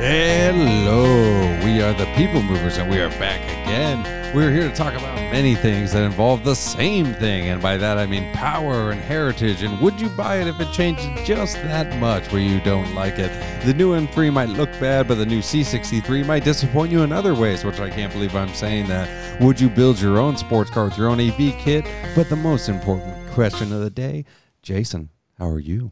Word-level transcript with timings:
Hello, 0.00 1.42
we 1.64 1.82
are 1.82 1.92
the 1.92 2.06
People 2.14 2.40
Movers, 2.40 2.76
and 2.76 2.88
we 2.88 3.00
are 3.00 3.08
back 3.18 3.40
again. 3.42 4.32
We're 4.32 4.52
here 4.52 4.68
to 4.68 4.72
talk 4.72 4.94
about 4.94 5.16
many 5.16 5.56
things 5.56 5.90
that 5.90 6.04
involve 6.04 6.44
the 6.44 6.54
same 6.54 7.14
thing, 7.14 7.48
and 7.48 7.60
by 7.60 7.76
that 7.78 7.98
I 7.98 8.06
mean 8.06 8.32
power 8.32 8.92
and 8.92 9.00
heritage. 9.00 9.64
And 9.64 9.80
would 9.80 10.00
you 10.00 10.08
buy 10.10 10.36
it 10.36 10.46
if 10.46 10.60
it 10.60 10.72
changed 10.72 11.02
just 11.26 11.54
that 11.64 11.98
much 11.98 12.30
where 12.30 12.40
you 12.40 12.60
don't 12.60 12.94
like 12.94 13.18
it? 13.18 13.32
The 13.64 13.74
new 13.74 13.90
M3 13.90 14.32
might 14.32 14.50
look 14.50 14.70
bad, 14.78 15.08
but 15.08 15.16
the 15.16 15.26
new 15.26 15.40
C63 15.40 16.24
might 16.24 16.44
disappoint 16.44 16.92
you 16.92 17.02
in 17.02 17.10
other 17.10 17.34
ways, 17.34 17.64
which 17.64 17.80
I 17.80 17.90
can't 17.90 18.12
believe 18.12 18.36
I'm 18.36 18.54
saying 18.54 18.86
that. 18.86 19.40
Would 19.40 19.60
you 19.60 19.68
build 19.68 20.00
your 20.00 20.20
own 20.20 20.36
sports 20.36 20.70
car 20.70 20.84
with 20.84 20.96
your 20.96 21.08
own 21.08 21.18
EV 21.18 21.58
kit? 21.58 21.84
But 22.14 22.28
the 22.28 22.36
most 22.36 22.68
important 22.68 23.32
question 23.32 23.72
of 23.72 23.80
the 23.80 23.90
day 23.90 24.26
Jason, 24.62 25.10
how 25.38 25.48
are 25.48 25.58
you? 25.58 25.90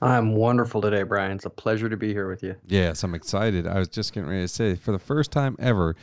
I'm 0.00 0.34
wonderful 0.34 0.80
today, 0.80 1.02
Brian. 1.02 1.32
It's 1.32 1.44
a 1.44 1.50
pleasure 1.50 1.88
to 1.88 1.96
be 1.96 2.12
here 2.12 2.28
with 2.28 2.42
you. 2.42 2.56
Yes, 2.66 3.02
I'm 3.02 3.14
excited. 3.14 3.66
I 3.66 3.78
was 3.78 3.88
just 3.88 4.12
getting 4.12 4.28
ready 4.28 4.42
to 4.42 4.48
say, 4.48 4.74
for 4.74 4.92
the 4.92 4.98
first 4.98 5.30
time 5.30 5.56
ever, 5.58 5.96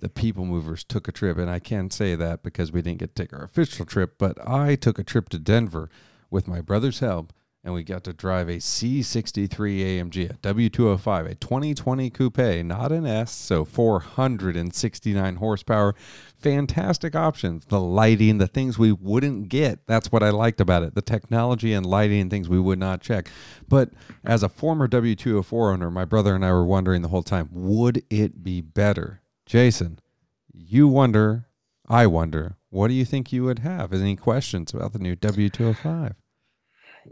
the 0.00 0.08
People 0.08 0.44
Movers 0.44 0.82
took 0.84 1.06
a 1.06 1.12
trip, 1.12 1.38
and 1.38 1.48
I 1.48 1.58
can't 1.58 1.92
say 1.92 2.14
that 2.16 2.42
because 2.42 2.72
we 2.72 2.82
didn't 2.82 2.98
get 2.98 3.14
to 3.14 3.22
take 3.22 3.32
our 3.32 3.44
official 3.44 3.86
trip, 3.86 4.14
but 4.18 4.36
I 4.46 4.74
took 4.74 4.98
a 4.98 5.04
trip 5.04 5.28
to 5.30 5.38
Denver 5.38 5.88
with 6.30 6.48
my 6.48 6.60
brother's 6.60 6.98
help, 6.98 7.32
and 7.64 7.72
we 7.72 7.84
got 7.84 8.02
to 8.04 8.12
drive 8.12 8.48
a 8.48 8.56
C63 8.56 9.48
AMG, 9.48 10.30
a 10.30 10.34
W205, 10.34 11.30
a 11.30 11.34
2020 11.36 12.10
coupe, 12.10 12.64
not 12.64 12.90
an 12.90 13.06
S, 13.06 13.30
so 13.30 13.64
469 13.64 15.36
horsepower. 15.36 15.94
Fantastic 16.38 17.14
options. 17.14 17.64
The 17.66 17.80
lighting, 17.80 18.38
the 18.38 18.48
things 18.48 18.78
we 18.78 18.90
wouldn't 18.90 19.48
get. 19.48 19.86
That's 19.86 20.10
what 20.10 20.24
I 20.24 20.30
liked 20.30 20.60
about 20.60 20.82
it. 20.82 20.96
The 20.96 21.02
technology 21.02 21.72
and 21.72 21.86
lighting 21.86 22.30
things 22.30 22.48
we 22.48 22.58
would 22.58 22.80
not 22.80 23.00
check. 23.00 23.30
But 23.68 23.90
as 24.24 24.42
a 24.42 24.48
former 24.48 24.88
W204 24.88 25.72
owner, 25.72 25.90
my 25.90 26.04
brother 26.04 26.34
and 26.34 26.44
I 26.44 26.50
were 26.50 26.66
wondering 26.66 27.02
the 27.02 27.08
whole 27.08 27.22
time, 27.22 27.48
would 27.52 28.02
it 28.10 28.42
be 28.42 28.60
better? 28.60 29.20
Jason, 29.46 30.00
you 30.52 30.88
wonder, 30.88 31.46
I 31.88 32.08
wonder, 32.08 32.56
what 32.70 32.88
do 32.88 32.94
you 32.94 33.04
think 33.04 33.32
you 33.32 33.44
would 33.44 33.60
have? 33.60 33.92
Any 33.92 34.16
questions 34.16 34.74
about 34.74 34.92
the 34.94 34.98
new 34.98 35.14
W205? 35.14 36.14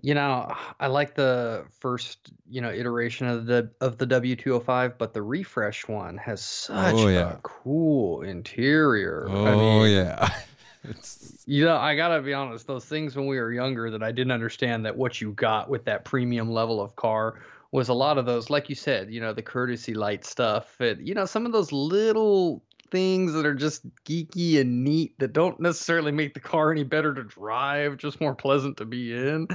You 0.03 0.15
know, 0.15 0.55
I 0.79 0.87
like 0.87 1.15
the 1.15 1.65
first, 1.81 2.33
you 2.49 2.61
know, 2.61 2.71
iteration 2.71 3.27
of 3.27 3.47
the 3.47 3.71
of 3.81 3.99
the 3.99 4.07
W205, 4.07 4.95
but 4.99 5.13
the 5.13 5.23
refresh 5.23 5.89
one 5.89 6.17
has 6.19 6.41
oh, 6.71 6.75
such 6.75 6.95
Oh, 6.95 7.09
yeah. 7.09 7.33
a 7.33 7.37
cool 7.43 8.23
interior. 8.23 9.27
Oh, 9.29 9.47
I 9.47 9.55
mean, 9.57 9.97
yeah. 9.97 10.29
It's, 10.83 11.43
you 11.47 11.67
know, 11.67 11.77
I 11.77 11.95
gotta 11.95 12.23
be 12.23 12.33
honest, 12.33 12.67
those 12.67 12.87
things 12.87 13.15
when 13.15 13.27
we 13.27 13.39
were 13.39 13.53
younger 13.53 13.91
that 13.91 14.03
I 14.03 14.13
didn't 14.13 14.33
understand 14.33 14.87
that 14.87 14.97
what 14.97 15.21
you 15.21 15.33
got 15.33 15.69
with 15.69 15.85
that 15.85 16.07
premium 16.07 16.51
level 16.51 16.81
of 16.81 16.97
car 16.97 17.43
was 17.71 17.91
a 17.91 17.95
lot 17.95 18.17
of 18.17 18.25
those, 18.25 18.49
like 18.49 18.71
you 18.71 18.75
said, 18.75 19.13
you 19.13 19.21
know, 19.21 19.35
the 19.35 19.43
courtesy 19.43 19.93
light 19.93 20.25
stuff. 20.25 20.81
And, 20.81 21.07
you 21.07 21.15
know, 21.15 21.27
some 21.27 21.45
of 21.45 21.53
those 21.53 21.71
little 21.71 22.63
things 22.91 23.33
that 23.33 23.47
are 23.47 23.55
just 23.55 23.83
geeky 24.05 24.61
and 24.61 24.85
neat 24.85 25.19
that 25.19 25.33
don't 25.33 25.61
necessarily 25.61 26.13
make 26.13 26.35
the 26.35 26.41
car 26.41 26.73
any 26.73 26.83
better 26.83 27.15
to 27.15 27.25
drive, 27.25 27.97
just 27.97 28.21
more 28.21 28.35
pleasant 28.35 28.77
to 28.79 28.85
be 28.85 29.13
in. 29.13 29.49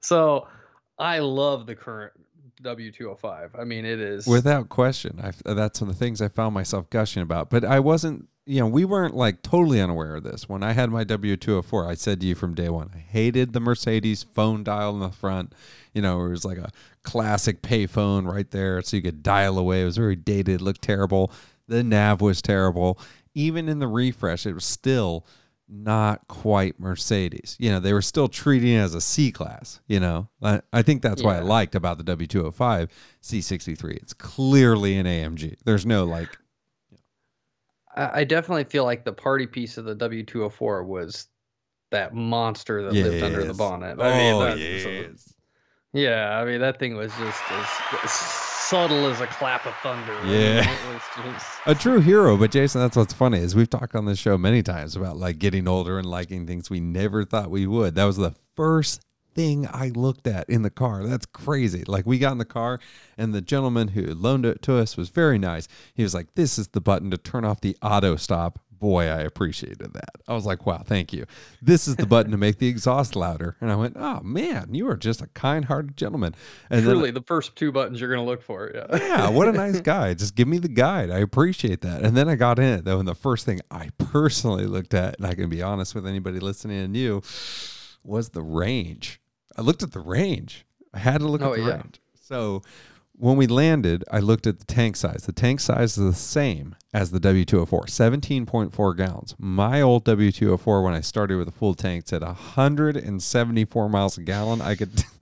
So 0.00 0.48
I 0.98 1.20
love 1.20 1.66
the 1.66 1.74
current 1.74 2.12
W205. 2.62 3.58
I 3.58 3.64
mean, 3.64 3.84
it 3.84 4.00
is 4.00 4.26
without 4.26 4.68
question. 4.68 5.20
I, 5.22 5.54
that's 5.54 5.80
one 5.80 5.90
of 5.90 5.98
the 5.98 6.04
things 6.04 6.20
I 6.20 6.28
found 6.28 6.54
myself 6.54 6.88
gushing 6.90 7.22
about. 7.22 7.50
But 7.50 7.64
I 7.64 7.80
wasn't, 7.80 8.28
you 8.46 8.60
know, 8.60 8.66
we 8.66 8.84
weren't 8.84 9.14
like 9.14 9.42
totally 9.42 9.80
unaware 9.80 10.16
of 10.16 10.22
this. 10.22 10.48
When 10.48 10.62
I 10.62 10.72
had 10.72 10.90
my 10.90 11.04
W204, 11.04 11.88
I 11.88 11.94
said 11.94 12.20
to 12.20 12.26
you 12.26 12.34
from 12.34 12.54
day 12.54 12.68
one, 12.68 12.90
I 12.94 12.98
hated 12.98 13.52
the 13.52 13.60
Mercedes 13.60 14.22
phone 14.22 14.64
dial 14.64 14.94
in 14.94 15.00
the 15.00 15.10
front. 15.10 15.54
You 15.92 16.02
know, 16.02 16.24
it 16.24 16.30
was 16.30 16.44
like 16.44 16.58
a 16.58 16.70
classic 17.02 17.62
payphone 17.62 18.30
right 18.30 18.50
there, 18.50 18.80
so 18.82 18.96
you 18.96 19.02
could 19.02 19.22
dial 19.22 19.58
away. 19.58 19.82
It 19.82 19.86
was 19.86 19.96
very 19.96 20.16
dated, 20.16 20.60
looked 20.60 20.82
terrible. 20.82 21.32
The 21.72 21.82
nav 21.82 22.20
was 22.20 22.42
terrible. 22.42 22.98
Even 23.34 23.68
in 23.68 23.78
the 23.78 23.88
refresh, 23.88 24.44
it 24.46 24.52
was 24.52 24.64
still 24.64 25.26
not 25.68 26.28
quite 26.28 26.78
Mercedes. 26.78 27.56
You 27.58 27.70
know, 27.70 27.80
they 27.80 27.94
were 27.94 28.02
still 28.02 28.28
treating 28.28 28.74
it 28.74 28.78
as 28.80 28.94
a 28.94 29.00
C 29.00 29.32
class. 29.32 29.80
You 29.86 30.00
know, 30.00 30.28
I, 30.42 30.60
I 30.72 30.82
think 30.82 31.00
that's 31.00 31.22
what 31.22 31.36
I 31.36 31.40
liked 31.40 31.74
about 31.74 31.96
the 31.96 32.04
W205 32.16 32.90
C63. 33.22 33.96
It's 33.96 34.12
clearly 34.12 34.96
an 34.98 35.06
AMG. 35.06 35.56
There's 35.64 35.86
no 35.86 36.04
like, 36.04 36.28
I 37.96 38.20
I 38.20 38.24
definitely 38.24 38.64
feel 38.64 38.84
like 38.84 39.04
the 39.04 39.12
party 39.14 39.46
piece 39.46 39.78
of 39.78 39.84
the 39.86 39.96
W204 39.96 40.84
was 40.86 41.28
that 41.90 42.14
monster 42.14 42.82
that 42.82 42.92
lived 42.92 43.22
under 43.22 43.40
the 43.40 43.46
Yes. 43.48 43.56
bonnet. 43.56 43.98
I 44.00 44.18
mean, 44.18 44.34
oh, 44.34 44.44
that- 44.44 44.58
yes. 44.58 45.32
yeah, 45.94 46.38
I 46.38 46.44
mean 46.44 46.60
that 46.60 46.78
thing 46.78 46.96
was 46.96 47.12
just 47.16 47.50
as 47.50 47.82
subtle 48.72 49.06
as 49.06 49.20
a 49.20 49.26
clap 49.26 49.66
of 49.66 49.74
thunder. 49.82 50.14
I 50.14 50.22
mean, 50.24 50.32
Yeah. 50.32 50.76
just 51.22 51.46
A 51.66 51.74
true 51.74 52.00
hero, 52.00 52.38
but 52.38 52.50
Jason, 52.50 52.80
that's 52.80 52.96
what's 52.96 53.12
funny 53.12 53.36
is 53.36 53.54
we've 53.54 53.68
talked 53.68 53.94
on 53.94 54.06
this 54.06 54.18
show 54.18 54.38
many 54.38 54.62
times 54.62 54.96
about 54.96 55.18
like 55.18 55.38
getting 55.38 55.68
older 55.68 55.98
and 55.98 56.08
liking 56.08 56.46
things 56.46 56.70
we 56.70 56.80
never 56.80 57.22
thought 57.22 57.50
we 57.50 57.66
would. 57.66 57.96
That 57.96 58.04
was 58.04 58.16
the 58.16 58.34
first 58.56 59.02
thing 59.34 59.68
I 59.70 59.88
looked 59.88 60.26
at 60.26 60.48
in 60.48 60.62
the 60.62 60.70
car. 60.70 61.04
That's 61.04 61.26
crazy. 61.26 61.84
Like 61.86 62.06
we 62.06 62.18
got 62.18 62.32
in 62.32 62.38
the 62.38 62.46
car 62.46 62.80
and 63.18 63.34
the 63.34 63.42
gentleman 63.42 63.88
who 63.88 64.06
loaned 64.14 64.46
it 64.46 64.62
to 64.62 64.76
us 64.78 64.96
was 64.96 65.10
very 65.10 65.38
nice. 65.38 65.68
He 65.92 66.02
was 66.02 66.14
like, 66.14 66.34
"This 66.34 66.58
is 66.58 66.68
the 66.68 66.80
button 66.80 67.10
to 67.10 67.18
turn 67.18 67.44
off 67.44 67.60
the 67.60 67.76
auto 67.82 68.16
stop." 68.16 68.58
Boy, 68.82 69.04
I 69.04 69.20
appreciated 69.20 69.92
that. 69.92 70.10
I 70.26 70.34
was 70.34 70.44
like, 70.44 70.66
"Wow, 70.66 70.82
thank 70.84 71.12
you." 71.12 71.24
This 71.62 71.86
is 71.86 71.94
the 71.94 72.04
button 72.04 72.32
to 72.32 72.36
make 72.36 72.58
the 72.58 72.66
exhaust 72.66 73.14
louder. 73.14 73.54
And 73.60 73.70
I 73.70 73.76
went, 73.76 73.94
"Oh 73.96 74.18
man, 74.24 74.74
you 74.74 74.88
are 74.88 74.96
just 74.96 75.22
a 75.22 75.28
kind-hearted 75.28 75.96
gentleman." 75.96 76.34
And 76.68 76.82
truly 76.84 77.12
the 77.12 77.22
first 77.22 77.54
two 77.54 77.70
buttons 77.70 78.00
you're 78.00 78.10
gonna 78.10 78.24
look 78.26 78.42
for. 78.42 78.72
Yeah. 78.74 78.86
yeah, 78.96 79.28
what 79.28 79.46
a 79.46 79.52
nice 79.52 79.80
guy. 79.94 80.14
Just 80.14 80.34
give 80.34 80.48
me 80.48 80.58
the 80.58 80.66
guide. 80.66 81.12
I 81.12 81.18
appreciate 81.18 81.82
that. 81.82 82.02
And 82.02 82.16
then 82.16 82.28
I 82.28 82.34
got 82.34 82.58
in 82.58 82.64
it 82.80 82.84
though, 82.84 82.98
and 82.98 83.06
the 83.06 83.14
first 83.14 83.46
thing 83.46 83.60
I 83.70 83.90
personally 83.98 84.66
looked 84.66 84.94
at, 84.94 85.16
and 85.18 85.26
I 85.28 85.34
can 85.34 85.48
be 85.48 85.62
honest 85.62 85.94
with 85.94 86.04
anybody 86.04 86.40
listening 86.40 86.80
and 86.80 86.96
you, 86.96 87.22
was 88.02 88.30
the 88.30 88.42
range. 88.42 89.20
I 89.56 89.62
looked 89.62 89.84
at 89.84 89.92
the 89.92 90.00
range. 90.00 90.66
I 90.92 90.98
had 90.98 91.20
to 91.20 91.28
look 91.28 91.40
Oh, 91.42 91.52
at 91.52 91.60
the 91.60 91.64
yeah. 91.66 91.74
range. 91.76 92.00
So 92.20 92.62
when 93.14 93.36
we 93.36 93.46
landed, 93.46 94.04
I 94.10 94.18
looked 94.20 94.46
at 94.46 94.58
the 94.58 94.64
tank 94.64 94.96
size. 94.96 95.24
The 95.24 95.32
tank 95.32 95.60
size 95.60 95.96
is 95.96 96.04
the 96.04 96.12
same 96.12 96.74
as 96.92 97.10
the 97.10 97.20
W204, 97.20 97.68
17.4 97.86 98.96
gallons. 98.96 99.34
My 99.38 99.80
old 99.80 100.04
W204, 100.04 100.84
when 100.84 100.94
I 100.94 101.00
started 101.00 101.36
with 101.36 101.48
a 101.48 101.52
full 101.52 101.74
tank, 101.74 102.08
said 102.08 102.22
174 102.22 103.88
miles 103.88 104.18
a 104.18 104.22
gallon. 104.22 104.60
I 104.60 104.74
could. 104.74 105.04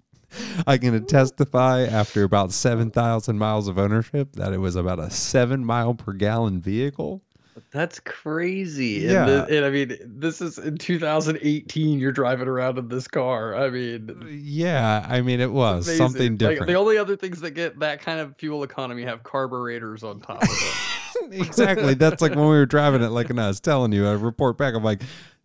I 0.65 0.79
can 0.79 1.05
testify 1.07 1.83
after 1.83 2.23
about 2.23 2.53
7,000 2.53 3.37
miles 3.37 3.67
of 3.67 3.79
ownership 3.79 4.35
that 4.35 4.53
it 4.53 4.59
was 4.59 4.77
about 4.77 5.01
a 5.01 5.11
seven 5.11 5.65
mile 5.65 5.93
per 5.93 6.13
gallon 6.13 6.61
vehicle. 6.61 7.25
That's 7.71 8.01
crazy. 8.01 9.01
Yeah. 9.05 9.27
And, 9.27 9.29
the, 9.29 9.57
and 9.57 9.65
I 9.67 9.71
mean, 9.71 9.97
this 10.05 10.41
is 10.41 10.59
in 10.59 10.77
2018. 10.79 11.99
You're 11.99 12.13
driving 12.13 12.49
around 12.49 12.79
in 12.79 12.89
this 12.89 13.07
car. 13.09 13.55
I 13.55 13.71
mean, 13.71 14.11
uh, 14.11 14.27
Yeah, 14.27 15.07
I 15.09 15.21
mean, 15.21 15.41
it 15.41 15.53
was 15.53 15.87
amazing. 15.87 16.07
something 16.07 16.33
Like, 16.33 16.39
different. 16.39 16.67
the 16.67 16.75
only 16.75 16.99
other 16.99 17.17
things 17.17 17.41
that 17.41 17.53
get 17.53 17.79
that 17.81 18.01
kind 18.03 18.21
of 18.21 18.37
fuel 18.37 18.63
economy 18.63 19.03
have 19.05 19.23
carburetors 19.23 20.03
on 20.03 20.21
top 20.21 20.43
of 20.43 20.49
them. 20.49 21.33
exactly. 21.41 21.95
That's 21.95 22.23
like 22.23 22.33
when 22.35 22.41
we 22.45 22.47
were 22.57 22.67
driving 22.67 23.03
it, 23.03 23.09
like, 23.11 23.31
and 23.31 23.41
I 23.41 23.49
was 23.49 23.61
telling 23.61 23.93
you, 23.93 24.07
I 24.07 24.13
report 24.13 24.57
back, 24.59 24.75
I'm 24.75 24.85
like, 24.85 25.03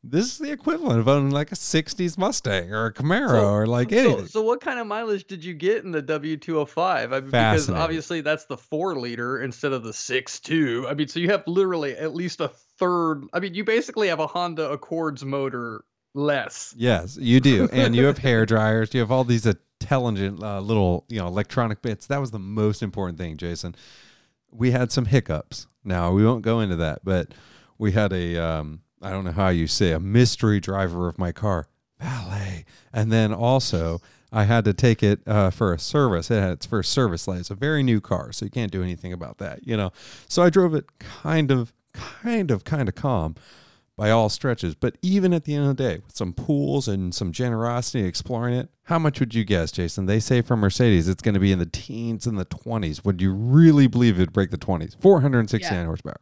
this 0.08 0.26
is 0.26 0.38
the 0.38 0.52
equivalent 0.52 1.00
of 1.00 1.08
owning 1.08 1.32
like 1.32 1.52
a 1.52 1.56
60s 1.56 2.18
Mustang 2.18 2.72
or 2.74 2.86
a 2.88 2.94
Camaro 2.94 3.30
So- 3.30 3.50
or 3.50 3.68
like 3.68 3.90
So, 3.92 3.98
anything. 3.98 4.28
so 4.28 4.42
what 4.42 4.62
kind 4.62 4.80
of 4.80 4.88
mileage 4.88 5.26
did 5.26 5.44
you 5.44 5.54
get 5.54 5.84
in 5.84 5.92
the 5.92 6.02
W205? 6.02 7.12
I 7.14 7.20
mean, 7.20 7.26
because 7.26 7.70
obviously 7.70 8.22
that's 8.22 8.46
the 8.46 8.58
four 8.58 8.96
liter 8.96 9.42
instead 9.42 9.74
of 9.74 9.84
the 9.84 9.94
six 9.94 10.40
two. 10.40 10.86
I 10.88 10.94
mean, 10.94 11.08
so 11.08 11.20
you 11.20 11.30
have 11.32 11.44
literally 11.48 11.96
at 11.98 12.14
least 12.14 12.40
a 12.42 12.50
third. 12.80 13.24
I 13.34 13.40
mean, 13.40 13.53
you 13.53 13.64
basically 13.64 14.08
have 14.09 14.20
a 14.20 14.28
Honda 14.28 14.70
Accords 14.72 15.24
motor 15.26 15.84
less. 16.14 16.74
Yes, 16.78 17.18
you 17.20 17.40
do. 17.40 17.68
And 17.74 17.96
you 17.96 18.06
have 18.06 18.18
hair 18.20 18.46
dryers. 18.46 18.94
You 18.94 19.00
have 19.02 19.12
all 19.12 19.24
these 19.24 19.46
intelligent 19.46 20.41
uh, 20.41 20.59
little, 20.62 21.06
you 21.09 21.20
know, 21.20 21.28
electronic 21.28 21.82
bits. 21.82 22.08
That 22.08 22.20
was 22.22 22.32
the 22.32 22.40
most 22.40 22.82
important 22.82 23.18
thing, 23.18 23.38
Jason. 23.38 23.76
We 24.52 24.72
had 24.72 24.91
some 24.91 25.06
hiccups. 25.06 25.68
Now, 25.84 26.12
we 26.14 26.26
won't 26.26 26.41
go 26.41 26.62
into 26.62 26.78
that, 26.78 27.00
but 27.03 27.34
we 27.78 27.91
had 27.91 28.14
a, 28.14 28.38
um, 28.38 28.79
I 29.02 29.12
don't 29.12 29.24
know 29.26 29.32
how 29.32 29.50
you 29.50 29.68
say, 29.68 29.92
a 29.92 30.00
mystery 30.00 30.59
driver 30.59 31.08
of 31.08 31.18
my 31.20 31.32
car, 31.32 31.68
valet. 32.00 32.66
And 32.94 33.12
then 33.12 33.34
also, 33.34 34.02
I 34.32 34.44
had 34.46 34.66
to 34.66 34.74
take 34.74 35.03
it 35.03 35.20
uh, 35.28 35.50
for 35.52 35.74
a 35.74 35.80
service. 35.80 36.32
It 36.32 36.42
had 36.42 36.52
its 36.52 36.66
first 36.66 36.92
service 36.92 37.28
light. 37.28 37.40
It's 37.40 37.52
a 37.52 37.56
very 37.56 37.84
new 37.84 38.02
car, 38.02 38.32
so 38.32 38.46
you 38.46 38.52
can't 38.52 38.72
do 38.72 38.84
anything 38.84 39.14
about 39.14 39.38
that, 39.40 39.66
you 39.68 39.78
know. 39.78 39.92
So 40.28 40.44
I 40.44 40.50
drove 40.50 40.74
it 40.76 40.86
kind 41.00 41.52
of, 41.52 41.74
kind 41.94 42.52
of, 42.52 42.64
kind 42.64 42.88
of 42.90 42.96
calm 42.96 43.36
by 43.97 44.12
all 44.12 44.28
stretches. 44.30 44.76
But 44.76 44.98
even 45.02 45.34
at 45.34 45.46
the 45.46 45.56
end 45.56 45.70
of 45.70 45.78
the 45.78 45.84
day, 45.84 46.02
with 46.06 46.16
some 46.16 46.34
pools 46.34 46.88
and 46.88 47.14
some 47.16 47.32
generosity 47.32 48.03
exploring 48.06 48.56
it, 48.56 48.70
how 48.84 49.00
much 49.00 49.20
would 49.20 49.34
you 49.34 49.46
guess, 49.46 49.72
Jason? 49.72 50.06
They 50.06 50.20
say 50.20 50.41
for 50.41 50.58
Mercedes 50.58 51.08
it's 51.08 51.22
going 51.22 51.34
to 51.36 51.40
be 51.40 51.52
in 51.52 51.59
the 51.59 51.66
teens 51.66 52.26
and 52.28 52.38
the 52.38 52.46
20s. 52.46 53.06
Would 53.06 53.22
you 53.22 53.34
really 53.34 53.88
believe 53.88 54.16
it'd 54.18 54.34
break 54.34 54.52
the 54.52 54.58
20s? 54.58 54.96
469 55.00 55.74
Yeah. 55.74 55.86
horsepower. 55.86 56.20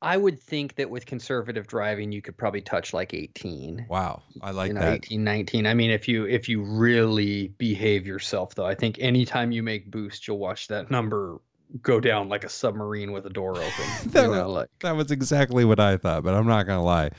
I 0.00 0.16
would 0.16 0.38
think 0.40 0.76
that 0.76 0.90
with 0.90 1.06
conservative 1.06 1.66
driving, 1.66 2.12
you 2.12 2.22
could 2.22 2.36
probably 2.36 2.60
touch 2.60 2.92
like 2.92 3.14
18. 3.14 3.86
Wow, 3.88 4.22
I 4.40 4.52
like 4.52 4.68
you 4.68 4.74
know, 4.74 4.80
that. 4.80 4.94
18, 4.94 5.24
19. 5.24 5.66
I 5.66 5.74
mean, 5.74 5.90
if 5.90 6.06
you 6.06 6.24
if 6.24 6.48
you 6.48 6.62
really 6.62 7.48
behave 7.58 8.06
yourself, 8.06 8.54
though, 8.54 8.66
I 8.66 8.74
think 8.76 8.98
anytime 9.00 9.50
you 9.50 9.62
make 9.62 9.90
boost, 9.90 10.28
you'll 10.28 10.38
watch 10.38 10.68
that 10.68 10.90
number 10.90 11.40
go 11.82 12.00
down 12.00 12.28
like 12.28 12.44
a 12.44 12.48
submarine 12.48 13.12
with 13.12 13.26
a 13.26 13.30
door 13.30 13.52
open. 13.52 13.84
That 14.06 14.24
you 14.24 14.30
was- 14.30 14.38
know, 14.38 14.50
like 14.50 14.68
That 14.80 14.96
was 14.96 15.10
exactly 15.10 15.64
what 15.64 15.80
I 15.80 15.96
thought, 15.96 16.22
but 16.22 16.34
I'm 16.34 16.46
not 16.46 16.66
gonna 16.66 16.84
lie. 16.84 17.10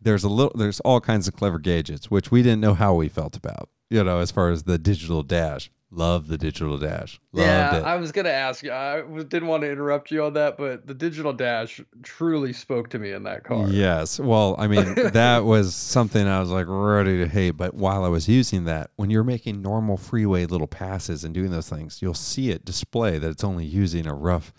There's 0.00 0.24
a 0.24 0.28
little, 0.28 0.52
there's 0.56 0.80
all 0.80 1.00
kinds 1.00 1.28
of 1.28 1.34
clever 1.34 1.60
gadgets, 1.60 2.10
which 2.10 2.32
we 2.32 2.42
didn't 2.42 2.60
know 2.60 2.74
how 2.74 2.94
we 2.94 3.08
felt 3.08 3.36
about. 3.36 3.68
You 3.90 4.02
know, 4.02 4.18
as 4.18 4.30
far 4.32 4.50
as 4.50 4.64
the 4.64 4.78
digital 4.78 5.22
dash, 5.22 5.70
love 5.92 6.26
the 6.28 6.38
digital 6.38 6.78
dash, 6.78 7.20
loved 7.32 7.46
yeah, 7.46 7.76
it. 7.76 7.84
I 7.84 7.96
was 7.96 8.10
gonna 8.12 8.30
ask 8.30 8.62
you. 8.62 8.72
I 8.72 9.02
didn't 9.02 9.48
want 9.48 9.62
to 9.62 9.70
interrupt 9.70 10.10
you 10.10 10.24
on 10.24 10.32
that, 10.34 10.56
but 10.56 10.86
the 10.86 10.94
digital 10.94 11.32
dash 11.32 11.80
truly 12.02 12.52
spoke 12.52 12.88
to 12.90 12.98
me 12.98 13.12
in 13.12 13.22
that 13.24 13.44
car. 13.44 13.68
Yes. 13.68 14.18
Well, 14.18 14.56
I 14.58 14.66
mean, 14.66 14.94
that 15.12 15.44
was 15.44 15.74
something 15.74 16.26
I 16.26 16.40
was 16.40 16.50
like 16.50 16.66
ready 16.68 17.18
to 17.18 17.28
hate. 17.28 17.52
But 17.52 17.74
while 17.74 18.04
I 18.04 18.08
was 18.08 18.28
using 18.28 18.64
that, 18.64 18.90
when 18.96 19.10
you're 19.10 19.24
making 19.24 19.62
normal 19.62 19.96
freeway 19.96 20.46
little 20.46 20.66
passes 20.66 21.24
and 21.24 21.34
doing 21.34 21.50
those 21.50 21.68
things, 21.68 22.00
you'll 22.00 22.14
see 22.14 22.50
it 22.50 22.64
display 22.64 23.18
that 23.18 23.30
it's 23.30 23.44
only 23.44 23.64
using 23.64 24.06
a 24.06 24.14
rough 24.14 24.52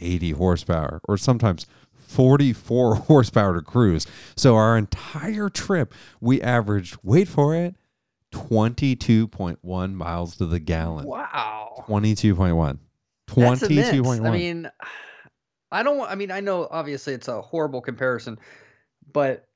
80 0.00 0.32
horsepower 0.32 1.00
or 1.06 1.16
sometimes 1.16 1.66
44 1.94 2.94
horsepower 3.06 3.54
to 3.54 3.62
cruise. 3.62 4.06
So 4.36 4.56
our 4.56 4.76
entire 4.76 5.48
trip, 5.48 5.94
we 6.20 6.42
averaged, 6.42 6.98
wait 7.02 7.28
for 7.28 7.54
it, 7.54 7.76
22.1 8.32 9.92
miles 9.94 10.36
to 10.36 10.46
the 10.46 10.58
gallon. 10.58 11.06
Wow. 11.06 11.84
22.1. 11.88 12.78
That's 13.34 13.62
immense. 13.62 13.90
22.1. 13.90 14.26
I 14.26 14.30
mean, 14.30 14.70
I 15.70 15.82
don't. 15.82 16.00
I 16.00 16.14
mean, 16.14 16.30
I 16.30 16.40
know 16.40 16.66
obviously 16.70 17.14
it's 17.14 17.28
a 17.28 17.40
horrible 17.40 17.80
comparison, 17.80 18.38
but 19.12 19.46